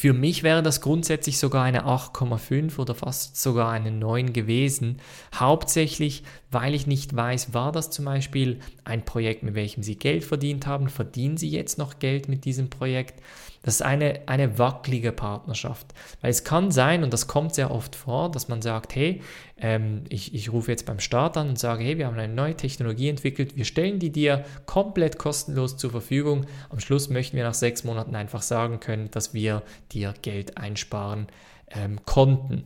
für 0.00 0.14
mich 0.14 0.42
wäre 0.42 0.62
das 0.62 0.80
grundsätzlich 0.80 1.38
sogar 1.38 1.62
eine 1.62 1.84
8,5 1.84 2.78
oder 2.78 2.94
fast 2.94 3.36
sogar 3.36 3.70
eine 3.70 3.90
9 3.90 4.32
gewesen. 4.32 4.96
Hauptsächlich, 5.34 6.22
weil 6.50 6.74
ich 6.74 6.86
nicht 6.86 7.14
weiß, 7.14 7.52
war 7.52 7.70
das 7.70 7.90
zum 7.90 8.06
Beispiel 8.06 8.60
ein 8.84 9.04
Projekt, 9.04 9.42
mit 9.42 9.54
welchem 9.54 9.82
Sie 9.82 9.96
Geld 9.96 10.24
verdient 10.24 10.66
haben? 10.66 10.88
Verdienen 10.88 11.36
Sie 11.36 11.50
jetzt 11.50 11.76
noch 11.76 11.98
Geld 11.98 12.30
mit 12.30 12.46
diesem 12.46 12.70
Projekt? 12.70 13.22
Das 13.62 13.74
ist 13.74 13.82
eine, 13.82 14.20
eine 14.26 14.58
wackelige 14.58 15.12
Partnerschaft. 15.12 15.88
Weil 16.22 16.30
es 16.30 16.44
kann 16.44 16.70
sein, 16.70 17.04
und 17.04 17.12
das 17.12 17.26
kommt 17.26 17.54
sehr 17.54 17.70
oft 17.70 17.94
vor, 17.94 18.30
dass 18.30 18.48
man 18.48 18.62
sagt, 18.62 18.94
hey, 18.94 19.20
ähm, 19.58 20.04
ich, 20.08 20.34
ich 20.34 20.50
rufe 20.50 20.70
jetzt 20.70 20.86
beim 20.86 20.98
Start 20.98 21.36
an 21.36 21.50
und 21.50 21.58
sage, 21.58 21.84
hey, 21.84 21.98
wir 21.98 22.06
haben 22.06 22.18
eine 22.18 22.32
neue 22.32 22.56
Technologie 22.56 23.10
entwickelt, 23.10 23.56
wir 23.56 23.66
stellen 23.66 23.98
die 23.98 24.10
dir 24.10 24.44
komplett 24.64 25.18
kostenlos 25.18 25.76
zur 25.76 25.90
Verfügung. 25.90 26.46
Am 26.70 26.80
Schluss 26.80 27.10
möchten 27.10 27.36
wir 27.36 27.44
nach 27.44 27.54
sechs 27.54 27.84
Monaten 27.84 28.14
einfach 28.14 28.42
sagen 28.42 28.80
können, 28.80 29.10
dass 29.10 29.34
wir 29.34 29.62
dir 29.92 30.14
Geld 30.22 30.56
einsparen 30.56 31.26
ähm, 31.68 32.00
konnten. 32.06 32.64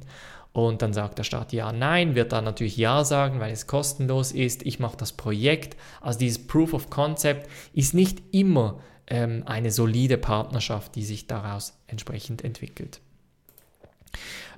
Und 0.52 0.82
dann 0.82 0.92
sagt 0.92 1.18
der 1.18 1.24
Staat 1.24 1.52
ja, 1.52 1.72
nein, 1.72 2.14
wird 2.14 2.30
dann 2.30 2.44
natürlich 2.44 2.76
ja 2.76 3.02
sagen, 3.02 3.40
weil 3.40 3.52
es 3.52 3.66
kostenlos 3.66 4.30
ist. 4.30 4.64
Ich 4.64 4.78
mache 4.78 4.96
das 4.96 5.10
Projekt. 5.10 5.76
Also 6.00 6.20
dieses 6.20 6.46
Proof 6.46 6.74
of 6.74 6.90
Concept 6.90 7.50
ist 7.72 7.92
nicht 7.92 8.22
immer 8.30 8.78
ähm, 9.06 9.42
eine 9.46 9.70
solide 9.70 10.18
Partnerschaft, 10.18 10.94
die 10.94 11.04
sich 11.04 11.26
daraus 11.26 11.78
entsprechend 11.86 12.42
entwickelt. 12.42 13.00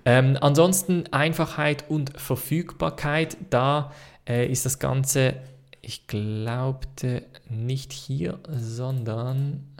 Ähm, 0.04 0.38
ansonsten 0.40 1.12
Einfachheit 1.12 1.90
und 1.90 2.18
Verfügbarkeit, 2.18 3.36
da 3.50 3.92
äh, 4.28 4.46
ist 4.46 4.64
das 4.64 4.78
Ganze, 4.78 5.34
ich 5.82 6.06
glaubte 6.06 7.24
nicht 7.48 7.92
hier, 7.92 8.38
sondern 8.48 9.76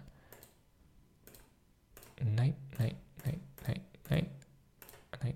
nein, 2.20 2.54
nein, 2.78 2.94
nein, 3.24 3.40
nein, 3.66 3.80
nein, 4.10 4.26
nein, 5.22 5.34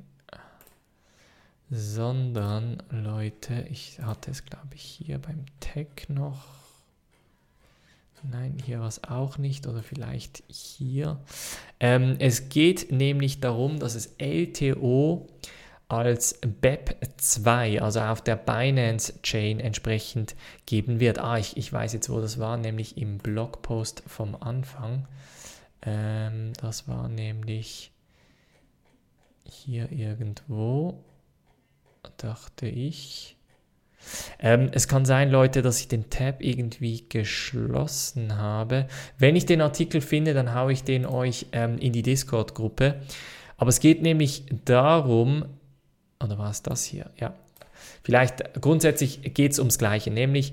sondern 1.70 2.82
Leute, 2.90 3.66
ich 3.70 4.00
hatte 4.00 4.32
es 4.32 4.44
glaube 4.44 4.74
ich 4.74 4.82
hier 4.82 5.18
beim 5.18 5.44
Tag 5.60 6.08
noch. 6.08 6.59
Nein, 8.22 8.58
hier 8.64 8.80
war 8.80 8.88
es 8.88 9.02
auch 9.04 9.38
nicht 9.38 9.66
oder 9.66 9.82
vielleicht 9.82 10.42
hier. 10.48 11.18
Ähm, 11.78 12.16
es 12.18 12.48
geht 12.48 12.92
nämlich 12.92 13.40
darum, 13.40 13.78
dass 13.78 13.94
es 13.94 14.14
LTO 14.18 15.26
als 15.88 16.40
BEP2, 16.42 17.80
also 17.80 18.00
auf 18.00 18.22
der 18.22 18.36
Binance 18.36 19.20
Chain 19.22 19.58
entsprechend 19.58 20.36
geben 20.66 21.00
wird. 21.00 21.18
Ah, 21.18 21.38
ich, 21.38 21.56
ich 21.56 21.72
weiß 21.72 21.92
jetzt, 21.94 22.10
wo 22.10 22.20
das 22.20 22.38
war, 22.38 22.56
nämlich 22.56 22.96
im 22.96 23.18
Blogpost 23.18 24.02
vom 24.06 24.36
Anfang. 24.36 25.08
Ähm, 25.82 26.52
das 26.60 26.86
war 26.86 27.08
nämlich 27.08 27.90
hier 29.44 29.90
irgendwo, 29.90 31.02
dachte 32.18 32.66
ich. 32.66 33.36
Ähm, 34.38 34.70
es 34.72 34.88
kann 34.88 35.04
sein, 35.04 35.30
Leute, 35.30 35.62
dass 35.62 35.80
ich 35.80 35.88
den 35.88 36.10
Tab 36.10 36.42
irgendwie 36.42 37.04
geschlossen 37.08 38.36
habe. 38.36 38.86
Wenn 39.18 39.36
ich 39.36 39.46
den 39.46 39.60
Artikel 39.60 40.00
finde, 40.00 40.34
dann 40.34 40.54
haue 40.54 40.72
ich 40.72 40.84
den 40.84 41.06
euch 41.06 41.46
ähm, 41.52 41.78
in 41.78 41.92
die 41.92 42.02
Discord-Gruppe. 42.02 43.00
Aber 43.56 43.68
es 43.68 43.80
geht 43.80 44.02
nämlich 44.02 44.44
darum, 44.64 45.44
oder 46.22 46.38
war 46.38 46.50
es 46.50 46.62
das 46.62 46.84
hier? 46.84 47.10
Ja. 47.18 47.34
Vielleicht 48.02 48.60
grundsätzlich 48.60 49.34
geht 49.34 49.52
es 49.52 49.58
ums 49.58 49.78
Gleiche, 49.78 50.10
nämlich 50.10 50.52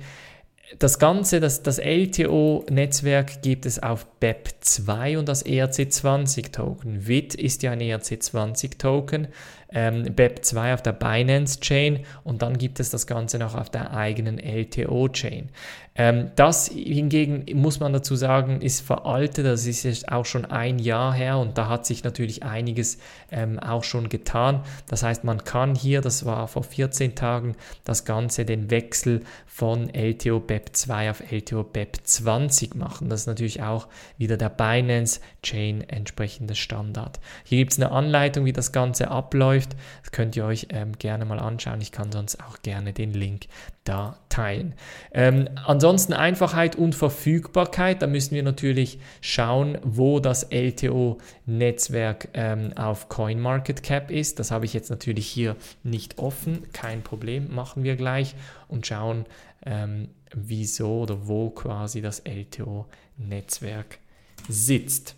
das 0.80 1.00
Ganze, 1.00 1.40
das, 1.40 1.64
das 1.64 1.80
LTO-Netzwerk 1.80 3.42
gibt 3.42 3.66
es 3.66 3.82
auf 3.82 4.06
BEP2 4.22 5.18
und 5.18 5.30
das 5.30 5.46
ERC20-Token. 5.46 7.08
WIT 7.08 7.36
ist 7.36 7.64
ja 7.64 7.72
ein 7.72 7.80
ERC20-Token 7.80 9.30
ähm, 9.74 10.04
BEP2 10.04 10.74
auf 10.74 10.82
der 10.82 10.94
Binance 10.94 11.60
Chain 11.60 12.06
und 12.24 12.42
dann 12.42 12.58
gibt 12.58 12.80
es 12.80 12.90
das 12.90 13.08
Ganze 13.08 13.40
noch 13.40 13.56
auf 13.56 13.70
der 13.70 13.94
eigenen 13.94 14.38
LTO 14.38 15.10
Chain. 15.10 15.50
Ähm, 15.96 16.32
das 16.36 16.68
hingegen 16.68 17.46
muss 17.60 17.80
man 17.80 17.92
dazu 17.92 18.16
sagen, 18.16 18.62
ist 18.62 18.82
veraltet, 18.82 19.48
das 19.48 19.66
ist 19.66 19.84
jetzt 19.84 20.10
auch 20.12 20.26
schon 20.26 20.46
ein 20.46 20.78
Jahr 20.78 21.12
her 21.14 21.40
und 21.40 21.58
da 21.58 21.70
hat 21.70 21.88
sich 21.88 22.04
natürlich 22.04 22.44
einiges 22.44 23.00
ähm, 23.32 23.58
auch 23.58 23.84
schon 23.84 24.10
getan. 24.10 24.62
Das 24.88 25.02
heißt, 25.02 25.24
man 25.24 25.44
kann 25.44 25.74
hier, 25.74 26.02
das 26.02 26.24
war 26.24 26.48
vor 26.48 26.64
14 26.64 27.16
Tagen, 27.16 27.56
das 27.84 28.06
Ganze, 28.06 28.46
den 28.46 28.70
Wechsel 28.70 29.22
von 29.48 29.90
LTO 29.92 30.40
BEP 30.40 30.58
BEP2 30.58 31.10
auf 31.12 31.32
LTO 31.32 31.62
BEP20 31.62 32.78
machen. 32.78 33.10
Das 33.10 33.22
ist 33.22 33.28
natürlich 33.28 33.62
auch 33.62 33.88
wieder 34.18 34.38
der 34.38 34.50
Binance 34.50 35.20
Chain 35.44 35.82
entsprechende 35.82 36.56
Standard. 36.56 37.20
Hier 37.44 37.60
gibt 37.60 37.74
es 37.74 37.80
eine 37.80 37.92
Anleitung, 37.92 38.46
wie 38.46 38.54
das 38.54 38.72
Ganze 38.72 39.10
abläuft. 39.10 39.57
Das 39.66 40.12
könnt 40.12 40.36
ihr 40.36 40.46
euch 40.46 40.68
ähm, 40.70 40.98
gerne 40.98 41.26
mal 41.26 41.40
anschauen. 41.40 41.82
Ich 41.82 41.92
kann 41.92 42.12
sonst 42.12 42.40
auch 42.44 42.62
gerne 42.62 42.94
den 42.94 43.14
Link 43.14 43.48
da 43.84 44.18
teilen. 44.30 44.76
Ähm, 45.12 45.50
ansonsten 45.66 46.14
Einfachheit 46.14 46.76
und 46.76 46.96
Verfügbarkeit. 46.96 48.02
Da 48.02 48.08
müssen 48.08 48.36
wir 48.36 48.44
natürlich 48.44 49.00
schauen, 49.22 49.78
wo 49.84 50.20
das 50.20 50.44
LTO-Netzwerk 50.52 52.30
ähm, 52.34 52.74
auf 52.76 53.10
CoinMarketCap 53.10 54.12
ist. 54.12 54.40
Das 54.40 54.52
habe 54.52 54.66
ich 54.66 54.74
jetzt 54.74 54.90
natürlich 54.90 55.28
hier 55.28 55.56
nicht 55.84 56.20
offen. 56.20 56.72
Kein 56.74 57.02
Problem, 57.02 57.54
machen 57.54 57.84
wir 57.84 57.96
gleich 57.96 58.36
und 58.68 58.86
schauen, 58.86 59.26
ähm, 59.66 60.10
wieso 60.34 61.02
oder 61.02 61.28
wo 61.28 61.50
quasi 61.50 62.02
das 62.02 62.22
LTO-Netzwerk 62.26 64.00
sitzt. 64.48 65.17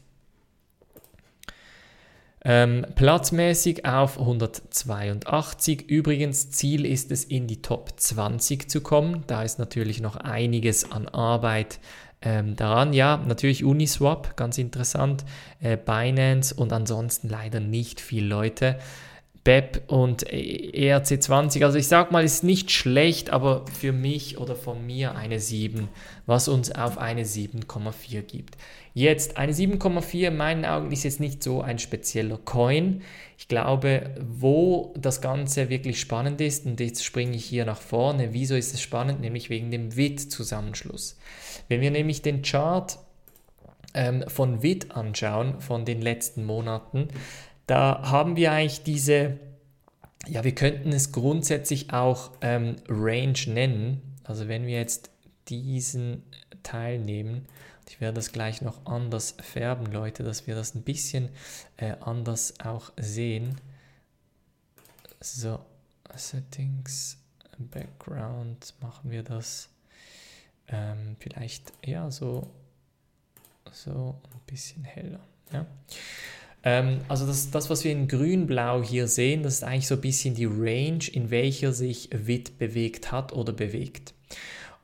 Ähm, 2.45 2.85
platzmäßig 2.95 3.85
auf 3.85 4.17
182. 4.17 5.89
Übrigens, 5.89 6.51
Ziel 6.51 6.85
ist 6.85 7.11
es, 7.11 7.25
in 7.25 7.47
die 7.47 7.61
Top 7.61 7.99
20 7.99 8.69
zu 8.69 8.81
kommen. 8.81 9.23
Da 9.27 9.43
ist 9.43 9.59
natürlich 9.59 10.01
noch 10.01 10.15
einiges 10.15 10.91
an 10.91 11.07
Arbeit 11.09 11.79
ähm, 12.21 12.55
daran. 12.55 12.93
Ja, 12.93 13.17
natürlich 13.17 13.63
Uniswap, 13.63 14.37
ganz 14.37 14.57
interessant. 14.57 15.25
Äh, 15.61 15.77
Binance 15.77 16.55
und 16.55 16.71
ansonsten 16.71 17.27
leider 17.27 17.59
nicht 17.59 17.99
viele 17.99 18.27
Leute. 18.27 18.79
BEP 19.43 19.83
und 19.87 20.27
ERC20. 20.27 21.63
Also 21.63 21.77
ich 21.77 21.87
sag 21.87 22.11
mal, 22.11 22.23
ist 22.23 22.43
nicht 22.43 22.71
schlecht, 22.71 23.29
aber 23.29 23.65
für 23.67 23.91
mich 23.91 24.37
oder 24.37 24.55
von 24.55 24.85
mir 24.85 25.15
eine 25.15 25.39
7, 25.39 25.87
was 26.25 26.47
uns 26.47 26.71
auf 26.71 26.97
eine 26.97 27.23
7,4 27.23 28.21
gibt. 28.21 28.57
Jetzt 28.93 29.37
eine 29.37 29.53
7,4 29.53 30.27
in 30.27 30.37
meinen 30.37 30.65
Augen 30.65 30.91
ist 30.91 31.03
jetzt 31.03 31.19
nicht 31.19 31.41
so 31.41 31.61
ein 31.61 31.79
spezieller 31.79 32.37
Coin. 32.37 33.01
Ich 33.37 33.47
glaube, 33.47 34.15
wo 34.19 34.93
das 34.97 35.21
Ganze 35.21 35.69
wirklich 35.69 35.99
spannend 35.99 36.41
ist, 36.41 36.65
und 36.65 36.79
jetzt 36.79 37.05
springe 37.05 37.35
ich 37.35 37.45
hier 37.45 37.65
nach 37.65 37.79
vorne, 37.79 38.33
wieso 38.33 38.55
ist 38.55 38.73
es 38.73 38.81
spannend? 38.81 39.21
Nämlich 39.21 39.49
wegen 39.49 39.71
dem 39.71 39.95
WIT-Zusammenschluss. 39.95 41.17
Wenn 41.69 41.81
wir 41.81 41.91
nämlich 41.91 42.21
den 42.21 42.41
Chart 42.41 42.99
ähm, 43.93 44.25
von 44.27 44.61
WIT 44.61 44.91
anschauen, 44.91 45.61
von 45.61 45.85
den 45.85 46.01
letzten 46.01 46.45
Monaten, 46.45 47.07
da 47.69 48.01
haben 48.03 48.35
wir 48.35 48.51
eigentlich 48.51 48.83
diese, 48.83 49.39
ja, 50.27 50.43
wir 50.43 50.55
könnten 50.55 50.91
es 50.91 51.11
grundsätzlich 51.11 51.93
auch 51.93 52.31
ähm, 52.41 52.77
Range 52.87 53.39
nennen. 53.47 54.17
Also 54.23 54.47
wenn 54.47 54.65
wir 54.65 54.77
jetzt 54.77 55.11
diesen 55.49 56.23
Teil 56.63 56.97
nehmen, 56.99 57.45
ich 57.87 58.01
werde 58.01 58.15
das 58.15 58.31
gleich 58.31 58.61
noch 58.61 58.85
anders 58.85 59.35
färben, 59.41 59.85
Leute, 59.91 60.23
dass 60.23 60.47
wir 60.47 60.55
das 60.55 60.73
ein 60.73 60.83
bisschen 60.83 61.29
äh, 61.77 61.93
anders 61.99 62.59
auch 62.59 62.91
sehen. 62.97 63.55
So, 65.19 65.59
Settings, 66.15 67.17
Background, 67.57 68.73
machen 68.81 69.11
wir 69.11 69.21
das 69.21 69.69
ähm, 70.69 71.17
vielleicht 71.19 71.71
eher 71.81 72.09
so, 72.09 72.49
so 73.71 74.19
ein 74.33 74.39
bisschen 74.47 74.83
heller. 74.83 75.19
Ja. 75.51 75.65
Ähm, 76.63 76.99
also 77.07 77.25
das, 77.25 77.51
das, 77.51 77.69
was 77.69 77.83
wir 77.83 77.91
in 77.91 78.07
grün-blau 78.07 78.83
hier 78.83 79.07
sehen, 79.07 79.43
das 79.43 79.55
ist 79.55 79.63
eigentlich 79.63 79.87
so 79.87 79.95
ein 79.95 80.01
bisschen 80.01 80.35
die 80.35 80.45
Range, 80.45 81.05
in 81.11 81.31
welcher 81.31 81.71
sich 81.71 82.09
WIT 82.11 82.57
bewegt 82.57 83.11
hat 83.11 83.33
oder 83.33 83.53
bewegt. 83.53 84.13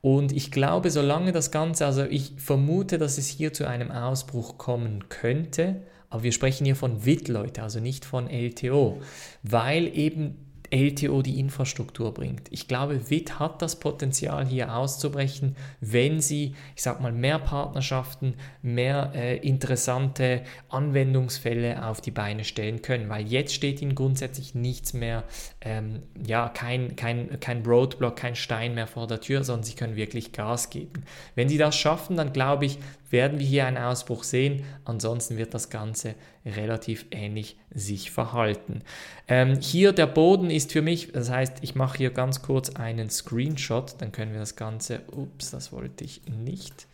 Und 0.01 0.31
ich 0.31 0.51
glaube, 0.51 0.91
solange 0.91 1.31
das 1.31 1.49
Ganze, 1.49 1.85
also 1.85 2.03
ich 2.03 2.33
vermute, 2.37 2.97
dass 2.97 3.17
es 3.17 3.27
hier 3.27 3.53
zu 3.53 3.67
einem 3.67 3.91
Ausbruch 3.91 4.57
kommen 4.57 5.09
könnte, 5.09 5.81
aber 6.09 6.23
wir 6.23 6.31
sprechen 6.31 6.65
hier 6.65 6.75
von 6.75 7.05
WIT, 7.05 7.27
Leute, 7.27 7.63
also 7.63 7.79
nicht 7.79 8.05
von 8.05 8.29
LTO, 8.29 9.01
weil 9.41 9.87
eben 9.97 10.44
LTO 10.71 11.21
die 11.21 11.39
Infrastruktur 11.39 12.13
bringt. 12.13 12.47
Ich 12.51 12.67
glaube, 12.67 13.09
WIT 13.09 13.39
hat 13.39 13.61
das 13.61 13.79
Potenzial 13.79 14.45
hier 14.45 14.75
auszubrechen, 14.75 15.55
wenn 15.81 16.21
sie, 16.21 16.55
ich 16.75 16.83
sag 16.83 17.01
mal, 17.01 17.11
mehr 17.11 17.39
Partnerschaften, 17.39 18.35
mehr 18.61 19.11
äh, 19.15 19.37
interessante 19.37 20.43
Anwendungsfälle 20.69 21.85
auf 21.85 22.01
die 22.01 22.11
Beine 22.11 22.43
stellen 22.43 22.81
können, 22.81 23.09
weil 23.09 23.27
jetzt 23.27 23.53
steht 23.53 23.81
ihnen 23.81 23.95
grundsätzlich 23.95 24.55
nichts 24.55 24.93
mehr, 24.93 25.23
ähm, 25.61 26.03
ja, 26.25 26.49
kein, 26.49 26.95
kein, 26.95 27.39
kein 27.39 27.63
Roadblock, 27.65 28.15
kein 28.15 28.35
Stein 28.35 28.75
mehr 28.75 28.87
vor 28.87 29.07
der 29.07 29.21
Tür, 29.21 29.43
sondern 29.43 29.63
sie 29.63 29.75
können 29.75 29.95
wirklich 29.95 30.31
Gas 30.31 30.69
geben. 30.69 31.03
Wenn 31.35 31.49
sie 31.49 31.57
das 31.57 31.75
schaffen, 31.75 32.17
dann 32.17 32.33
glaube 32.33 32.65
ich, 32.65 32.79
werden 33.09 33.39
wir 33.39 33.45
hier 33.45 33.65
einen 33.65 33.77
Ausbruch 33.77 34.23
sehen. 34.23 34.63
Ansonsten 34.83 35.37
wird 35.37 35.53
das 35.53 35.69
Ganze 35.69 36.15
relativ 36.45 37.05
ähnlich 37.11 37.57
sich 37.73 38.11
verhalten. 38.11 38.81
Ähm, 39.27 39.59
hier 39.59 39.93
der 39.93 40.07
Boden 40.07 40.49
ist 40.49 40.71
für 40.71 40.81
mich, 40.81 41.11
das 41.11 41.29
heißt, 41.29 41.57
ich 41.61 41.75
mache 41.75 41.97
hier 41.97 42.11
ganz 42.11 42.41
kurz 42.41 42.69
einen 42.71 43.09
Screenshot, 43.09 43.95
dann 43.99 44.11
können 44.11 44.33
wir 44.33 44.39
das 44.39 44.55
Ganze, 44.55 45.01
ups, 45.11 45.51
das 45.51 45.71
wollte 45.71 46.03
ich 46.03 46.21
nicht, 46.27 46.87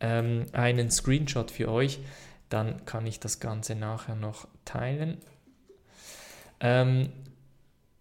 ähm, 0.00 0.46
einen 0.52 0.90
Screenshot 0.90 1.50
für 1.50 1.70
euch, 1.70 1.98
dann 2.48 2.84
kann 2.84 3.06
ich 3.06 3.20
das 3.20 3.40
Ganze 3.40 3.74
nachher 3.74 4.16
noch 4.16 4.46
teilen. 4.64 5.18
Ähm, 6.60 7.10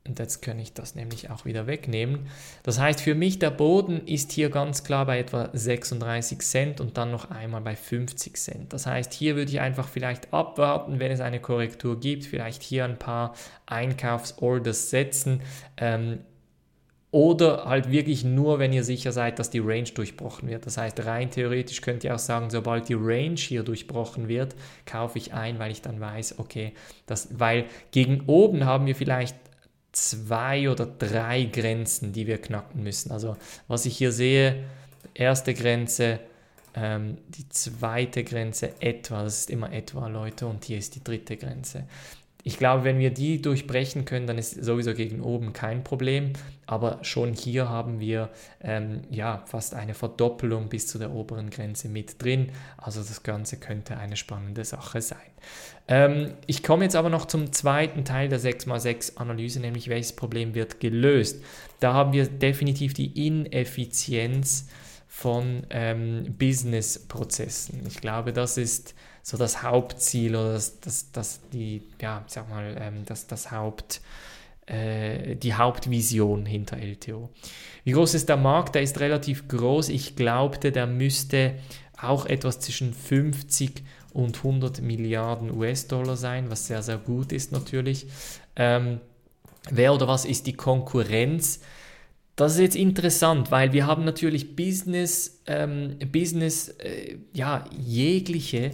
und 0.06 0.20
jetzt 0.20 0.42
kann 0.42 0.60
ich 0.60 0.74
das 0.74 0.96
nämlich 0.96 1.30
auch 1.30 1.46
wieder 1.46 1.66
wegnehmen. 1.66 2.28
Das 2.63 2.78
heißt, 2.78 3.00
für 3.00 3.16
mich 3.16 3.39
der 3.39 3.52
Boden 3.52 4.06
ist 4.06 4.34
hier 4.34 4.50
ganz 4.50 4.84
klar 4.84 5.06
bei 5.06 5.20
etwa 5.20 5.50
36 5.54 6.39
Cent 6.39 6.82
und 6.82 6.98
dann 6.98 7.10
noch 7.10 7.32
einmal 7.32 7.62
bei 7.62 7.78
50 7.78 8.36
Cent. 8.36 8.74
Das 8.74 8.86
heißt, 8.86 9.13
hier 9.13 9.38
würde 9.38 9.52
ich 9.52 9.62
einfach 9.62 9.88
vielleicht 9.88 10.34
abwarten, 10.34 11.00
wenn 11.00 11.12
es 11.12 11.22
eine 11.22 11.39
Korrektur 11.39 12.02
gibt, 12.02 12.26
vielleicht 12.26 12.63
hier 12.63 12.84
ein 12.84 13.00
paar 13.00 13.34
Einkaufsorders 13.66 14.89
setzen. 14.89 15.42
Ähm, 15.78 16.20
oder 17.12 17.66
halt 17.66 17.92
wirklich 17.92 18.24
nur, 18.26 18.58
wenn 18.58 18.74
ihr 18.74 18.84
sicher 18.84 19.12
seid, 19.12 19.38
dass 19.38 19.52
die 19.52 19.60
Range 19.60 19.84
durchbrochen 19.84 20.50
wird. 20.50 20.66
Das 20.66 20.78
heißt, 20.78 21.06
rein 21.06 21.30
theoretisch 21.30 21.82
könnt 21.82 22.04
ihr 22.04 22.16
auch 22.16 22.20
sagen, 22.20 22.50
sobald 22.50 22.89
die 22.89 22.96
Range 22.96 23.36
hier 23.36 23.62
durchbrochen 23.62 24.28
wird, 24.28 24.56
kaufe 24.88 25.20
ich 25.20 25.32
ein, 25.32 25.60
weil 25.60 25.72
ich 25.72 25.84
dann 25.84 26.02
weiß, 26.02 26.39
okay, 26.39 26.74
das, 27.06 27.39
weil 27.39 27.66
gegen 27.92 28.24
oben 28.26 28.66
haben 28.66 28.88
wir 28.88 28.96
vielleicht 28.96 29.36
zwei 29.93 30.69
oder 30.69 30.86
drei 30.86 31.45
Grenzen, 31.45 32.12
die 32.12 32.27
wir 32.27 32.39
knacken 32.39 32.84
müssen. 32.84 33.12
Also 33.12 33.38
was 33.67 33.86
ich 33.86 33.97
hier 33.97 34.12
sehe, 34.12 34.65
erste 35.13 35.53
Grenze, 35.53 36.19
ähm, 36.75 37.17
die 37.29 37.47
zweite 37.49 38.23
Grenze 38.23 38.82
etwa, 38.82 39.23
das 39.23 39.39
ist 39.39 39.49
immer 39.49 39.71
etwa 39.71 40.08
Leute 40.08 40.47
und 40.47 40.65
hier 40.65 40.79
ist 40.79 40.95
die 40.95 41.03
dritte 41.03 41.38
Grenze. 41.38 41.86
Ich 42.45 42.58
glaube, 42.58 42.84
wenn 42.84 42.99
wir 42.99 43.12
die 43.12 43.41
durchbrechen 43.41 44.03
können, 44.03 44.27
dann 44.27 44.38
ist 44.38 44.62
sowieso 44.63 44.93
gegen 44.93 45.21
oben 45.21 45.53
kein 45.53 45.84
Problem. 45.84 46.34
Aber 46.65 46.99
schon 47.01 47.34
hier 47.34 47.69
haben 47.69 47.99
wir 47.99 48.29
ähm, 48.62 49.01
ja 49.10 49.43
fast 49.45 49.73
eine 49.73 49.93
Verdoppelung 49.93 50.69
bis 50.69 50.88
zu 50.88 50.97
der 50.97 51.12
oberen 51.12 51.49
Grenze 51.49 51.88
mit 51.88 52.21
drin. 52.21 52.51
Also 52.77 53.01
das 53.01 53.23
Ganze 53.23 53.58
könnte 53.58 53.97
eine 53.97 54.17
spannende 54.17 54.65
Sache 54.65 55.01
sein. 55.01 55.19
Ähm, 55.88 56.34
ich 56.47 56.63
komme 56.63 56.84
jetzt 56.84 56.95
aber 56.95 57.10
noch 57.10 57.25
zum 57.25 57.51
zweiten 57.53 58.06
Teil 58.06 58.29
der 58.29 58.39
6x6 58.39 59.17
Analyse, 59.17 59.60
nämlich 59.60 59.88
welches 59.88 60.13
Problem 60.13 60.53
wird 60.56 60.79
gelöst. 60.79 61.43
Da 61.79 61.93
haben 61.93 62.13
wir 62.13 62.27
definitiv 62.27 62.93
die 62.93 63.27
Ineffizienz 63.27 64.67
von 65.08 65.65
ähm, 65.69 66.36
Business-Prozessen. 66.39 67.86
Ich 67.88 68.01
glaube, 68.01 68.34
das 68.34 68.58
ist 68.58 68.95
so 69.23 69.38
das 69.38 69.63
Hauptziel 69.63 70.36
oder 70.36 70.53
das, 70.53 70.79
das, 70.81 71.12
das 71.12 71.39
die, 71.51 71.81
ja, 71.99 72.23
sag 72.27 72.49
mal, 72.49 72.75
ähm, 72.79 73.05
das, 73.05 73.25
das 73.25 73.51
Haupt, 73.51 74.01
äh, 74.65 75.36
die 75.38 75.53
Hauptvision 75.53 76.45
hinter 76.45 76.77
LTO. 76.77 77.29
Wie 77.86 77.91
groß 77.91 78.13
ist 78.13 78.27
der 78.27 78.38
Markt? 78.38 78.75
Der 78.75 78.81
ist 78.81 78.99
relativ 78.99 79.47
groß. 79.47 79.89
Ich 79.89 80.17
glaubte, 80.17 80.73
der 80.73 80.88
müsste 80.88 81.55
auch 81.99 82.25
etwas 82.25 82.59
zwischen 82.59 82.93
50 82.93 83.83
und 84.12 84.38
100 84.38 84.81
Milliarden 84.81 85.51
US-Dollar 85.51 86.17
sein, 86.17 86.51
was 86.51 86.67
sehr, 86.67 86.83
sehr 86.83 86.97
gut 86.97 87.31
ist 87.31 87.53
natürlich. 87.53 88.07
Ähm, 88.57 88.99
wer 89.69 89.93
oder 89.93 90.07
was 90.07 90.25
ist 90.25 90.47
die 90.47 90.53
Konkurrenz? 90.53 91.62
Das 92.36 92.53
ist 92.53 92.59
jetzt 92.59 92.75
interessant, 92.75 93.51
weil 93.51 93.73
wir 93.73 93.86
haben 93.86 94.03
natürlich 94.03 94.55
Business, 94.55 95.39
ähm, 95.47 95.97
Business, 96.12 96.69
äh, 96.79 97.17
ja, 97.31 97.63
jegliche 97.71 98.71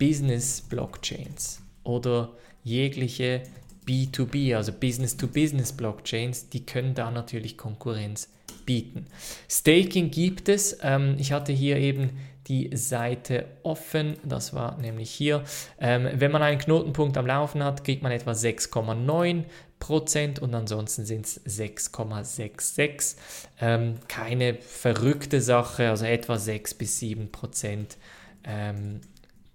Business-Blockchains 0.00 1.60
oder 1.84 2.32
jegliche 2.64 3.42
B2B, 3.86 4.56
also 4.56 4.72
Business-to-Business-Blockchains, 4.72 6.48
die 6.48 6.66
können 6.66 6.94
da 6.94 7.10
natürlich 7.10 7.56
Konkurrenz 7.56 8.28
bieten. 8.66 9.06
Staking 9.48 10.10
gibt 10.10 10.48
es. 10.48 10.78
Ähm, 10.82 11.16
ich 11.18 11.32
hatte 11.32 11.52
hier 11.52 11.76
eben 11.76 12.10
die 12.46 12.70
Seite 12.76 13.46
offen. 13.62 14.16
Das 14.24 14.54
war 14.54 14.78
nämlich 14.78 15.10
hier. 15.10 15.44
Ähm, 15.78 16.08
wenn 16.14 16.32
man 16.32 16.42
einen 16.42 16.58
Knotenpunkt 16.58 17.16
am 17.16 17.26
Laufen 17.26 17.62
hat, 17.62 17.84
kriegt 17.84 18.02
man 18.02 18.12
etwa 18.12 18.32
6,9 18.32 19.44
Prozent 19.78 20.40
und 20.40 20.54
ansonsten 20.54 21.04
sind 21.04 21.26
es 21.26 21.40
6,66. 21.46 23.16
Ähm, 23.60 23.94
keine 24.08 24.54
verrückte 24.54 25.40
Sache, 25.40 25.88
also 25.88 26.04
etwa 26.04 26.38
6 26.38 26.74
bis 26.74 26.98
7 26.98 27.32
Prozent 27.32 27.96
ähm, 28.44 29.00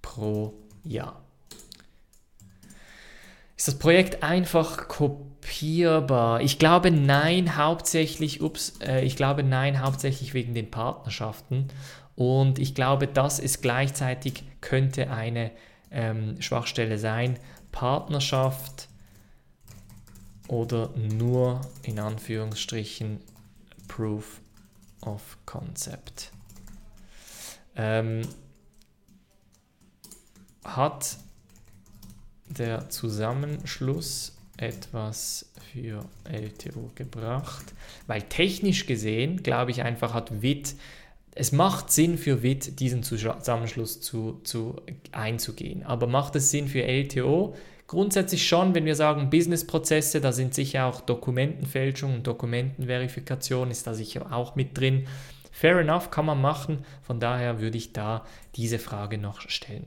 pro 0.06 0.54
Jahr. 0.84 1.20
Ist 3.58 3.68
das 3.68 3.80
Projekt 3.80 4.22
einfach 4.22 4.88
kopierbar? 4.88 6.42
Ich 6.42 6.60
glaube 6.60 6.92
nein, 6.92 7.58
hauptsächlich, 7.58 8.40
ups, 8.40 8.74
äh, 8.82 9.04
ich 9.04 9.16
glaube 9.16 9.42
nein, 9.42 9.82
hauptsächlich 9.82 10.36
wegen 10.36 10.54
den 10.54 10.70
Partnerschaften. 10.70 11.70
Und 12.16 12.60
ich 12.60 12.76
glaube, 12.76 13.08
das 13.08 13.40
ist 13.40 13.64
gleichzeitig, 13.64 14.44
könnte 14.62 15.10
eine 15.10 15.52
ähm, 15.90 16.40
Schwachstelle 16.40 17.00
sein. 17.00 17.40
Partnerschaft 17.72 18.88
oder 20.48 20.92
nur 20.96 21.62
in 21.82 21.98
Anführungsstrichen 21.98 23.22
Proof 23.88 24.40
of 25.02 25.38
Concept. 25.48 26.32
Ähm, 27.76 28.22
hat 30.66 31.18
der 32.48 32.90
Zusammenschluss 32.90 34.36
etwas 34.58 35.52
für 35.72 36.06
LTO 36.30 36.92
gebracht, 36.96 37.74
weil 38.08 38.22
technisch 38.24 38.86
gesehen, 38.86 39.44
glaube 39.44 39.72
ich 39.72 39.82
einfach, 39.82 40.14
hat 40.14 40.42
WIT, 40.42 40.76
es 41.34 41.52
macht 41.52 41.92
Sinn 41.92 42.18
für 42.18 42.44
WIT, 42.44 42.80
diesen 42.80 43.04
Zusammenschluss 43.04 44.00
zu, 44.00 44.40
zu 44.44 44.82
einzugehen. 45.12 45.84
Aber 45.84 46.08
macht 46.08 46.36
es 46.38 46.50
Sinn 46.50 46.70
für 46.70 46.84
LTO? 46.84 47.56
Grundsätzlich 47.88 48.48
schon, 48.48 48.74
wenn 48.74 48.86
wir 48.86 48.96
sagen 48.96 49.30
Businessprozesse, 49.30 50.22
da 50.22 50.32
sind 50.32 50.56
sicher 50.56 50.86
auch 50.86 51.02
Dokumentenfälschung 51.02 52.16
und 52.16 52.28
Dokumentenverifikation 52.28 53.70
ist 53.70 53.86
da 53.86 53.94
sicher 53.94 54.32
auch 54.32 54.56
mit 54.56 54.78
drin. 54.78 55.08
Fair 55.52 55.80
enough, 55.80 56.10
kann 56.10 56.26
man 56.26 56.42
machen. 56.42 56.86
Von 57.04 57.20
daher 57.20 57.60
würde 57.60 57.78
ich 57.78 57.94
da 57.94 58.26
diese 58.56 58.80
Frage 58.80 59.18
noch 59.18 59.42
stellen. 59.42 59.86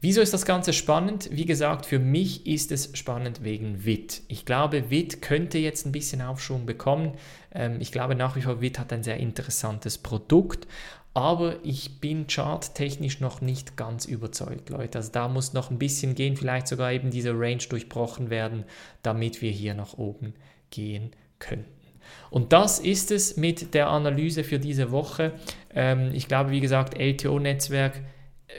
Wieso 0.00 0.20
ist 0.20 0.32
das 0.32 0.46
Ganze 0.46 0.72
spannend? 0.72 1.28
Wie 1.32 1.44
gesagt, 1.44 1.84
für 1.84 1.98
mich 1.98 2.46
ist 2.46 2.70
es 2.70 2.96
spannend 2.96 3.42
wegen 3.42 3.84
WIT. 3.84 4.22
Ich 4.28 4.44
glaube, 4.44 4.90
WIT 4.90 5.20
könnte 5.22 5.58
jetzt 5.58 5.86
ein 5.86 5.92
bisschen 5.92 6.22
Aufschwung 6.22 6.66
bekommen. 6.66 7.14
Ähm, 7.52 7.78
ich 7.80 7.90
glaube 7.90 8.14
nach 8.14 8.36
wie 8.36 8.42
vor, 8.42 8.60
WIT 8.60 8.78
hat 8.78 8.92
ein 8.92 9.02
sehr 9.02 9.16
interessantes 9.16 9.98
Produkt. 9.98 10.68
Aber 11.14 11.56
ich 11.64 12.00
bin 12.00 12.28
charttechnisch 12.28 13.18
noch 13.18 13.40
nicht 13.40 13.76
ganz 13.76 14.04
überzeugt, 14.04 14.70
Leute. 14.70 14.98
Also 14.98 15.10
da 15.10 15.26
muss 15.26 15.52
noch 15.52 15.70
ein 15.70 15.78
bisschen 15.78 16.14
gehen, 16.14 16.36
vielleicht 16.36 16.68
sogar 16.68 16.92
eben 16.92 17.10
diese 17.10 17.32
Range 17.32 17.62
durchbrochen 17.68 18.30
werden, 18.30 18.64
damit 19.02 19.42
wir 19.42 19.50
hier 19.50 19.74
nach 19.74 19.98
oben 19.98 20.34
gehen 20.70 21.10
könnten. 21.40 21.66
Und 22.30 22.52
das 22.52 22.78
ist 22.78 23.10
es 23.10 23.36
mit 23.36 23.74
der 23.74 23.88
Analyse 23.88 24.44
für 24.44 24.60
diese 24.60 24.92
Woche. 24.92 25.32
Ähm, 25.74 26.12
ich 26.12 26.28
glaube, 26.28 26.52
wie 26.52 26.60
gesagt, 26.60 26.96
LTO-Netzwerk 26.96 28.00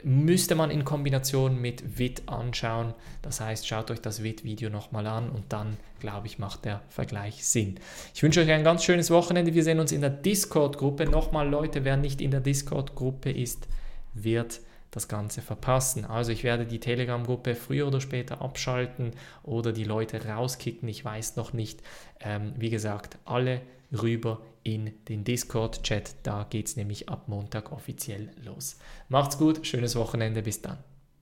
müsste 0.04 0.54
man 0.54 0.70
in 0.70 0.84
Kombination 0.84 1.60
mit 1.60 1.98
WIT 1.98 2.22
anschauen. 2.26 2.94
Das 3.22 3.40
heißt, 3.40 3.66
schaut 3.66 3.90
euch 3.90 4.00
das 4.00 4.22
WIT-Video 4.22 4.70
nochmal 4.70 5.06
an 5.06 5.30
und 5.30 5.52
dann, 5.52 5.76
glaube 5.98 6.26
ich, 6.26 6.38
macht 6.38 6.64
der 6.64 6.80
Vergleich 6.88 7.44
Sinn. 7.44 7.78
Ich 8.14 8.22
wünsche 8.22 8.40
euch 8.40 8.50
ein 8.50 8.64
ganz 8.64 8.84
schönes 8.84 9.10
Wochenende. 9.10 9.54
Wir 9.54 9.64
sehen 9.64 9.80
uns 9.80 9.92
in 9.92 10.00
der 10.00 10.10
Discord-Gruppe. 10.10 11.06
Nochmal, 11.06 11.48
Leute, 11.48 11.84
wer 11.84 11.96
nicht 11.96 12.20
in 12.20 12.30
der 12.30 12.40
Discord-Gruppe 12.40 13.30
ist, 13.30 13.66
wird 14.14 14.60
das 14.92 15.08
Ganze 15.08 15.42
verpassen. 15.42 16.04
Also 16.04 16.32
ich 16.32 16.44
werde 16.44 16.66
die 16.66 16.80
Telegram-Gruppe 16.80 17.54
früher 17.54 17.86
oder 17.86 18.00
später 18.00 18.42
abschalten 18.42 19.12
oder 19.42 19.72
die 19.72 19.84
Leute 19.84 20.24
rauskicken. 20.24 20.88
Ich 20.88 21.04
weiß 21.04 21.36
noch 21.36 21.52
nicht. 21.52 21.82
Ähm, 22.20 22.54
wie 22.56 22.70
gesagt, 22.70 23.18
alle 23.24 23.60
rüber 23.92 24.40
in 24.62 24.92
den 25.08 25.24
Discord-Chat. 25.24 26.16
Da 26.22 26.46
geht 26.48 26.68
es 26.68 26.76
nämlich 26.76 27.08
ab 27.08 27.28
Montag 27.28 27.72
offiziell 27.72 28.30
los. 28.44 28.76
Macht's 29.08 29.38
gut, 29.38 29.66
schönes 29.66 29.96
Wochenende, 29.96 30.42
bis 30.42 30.62
dann. 30.62 30.78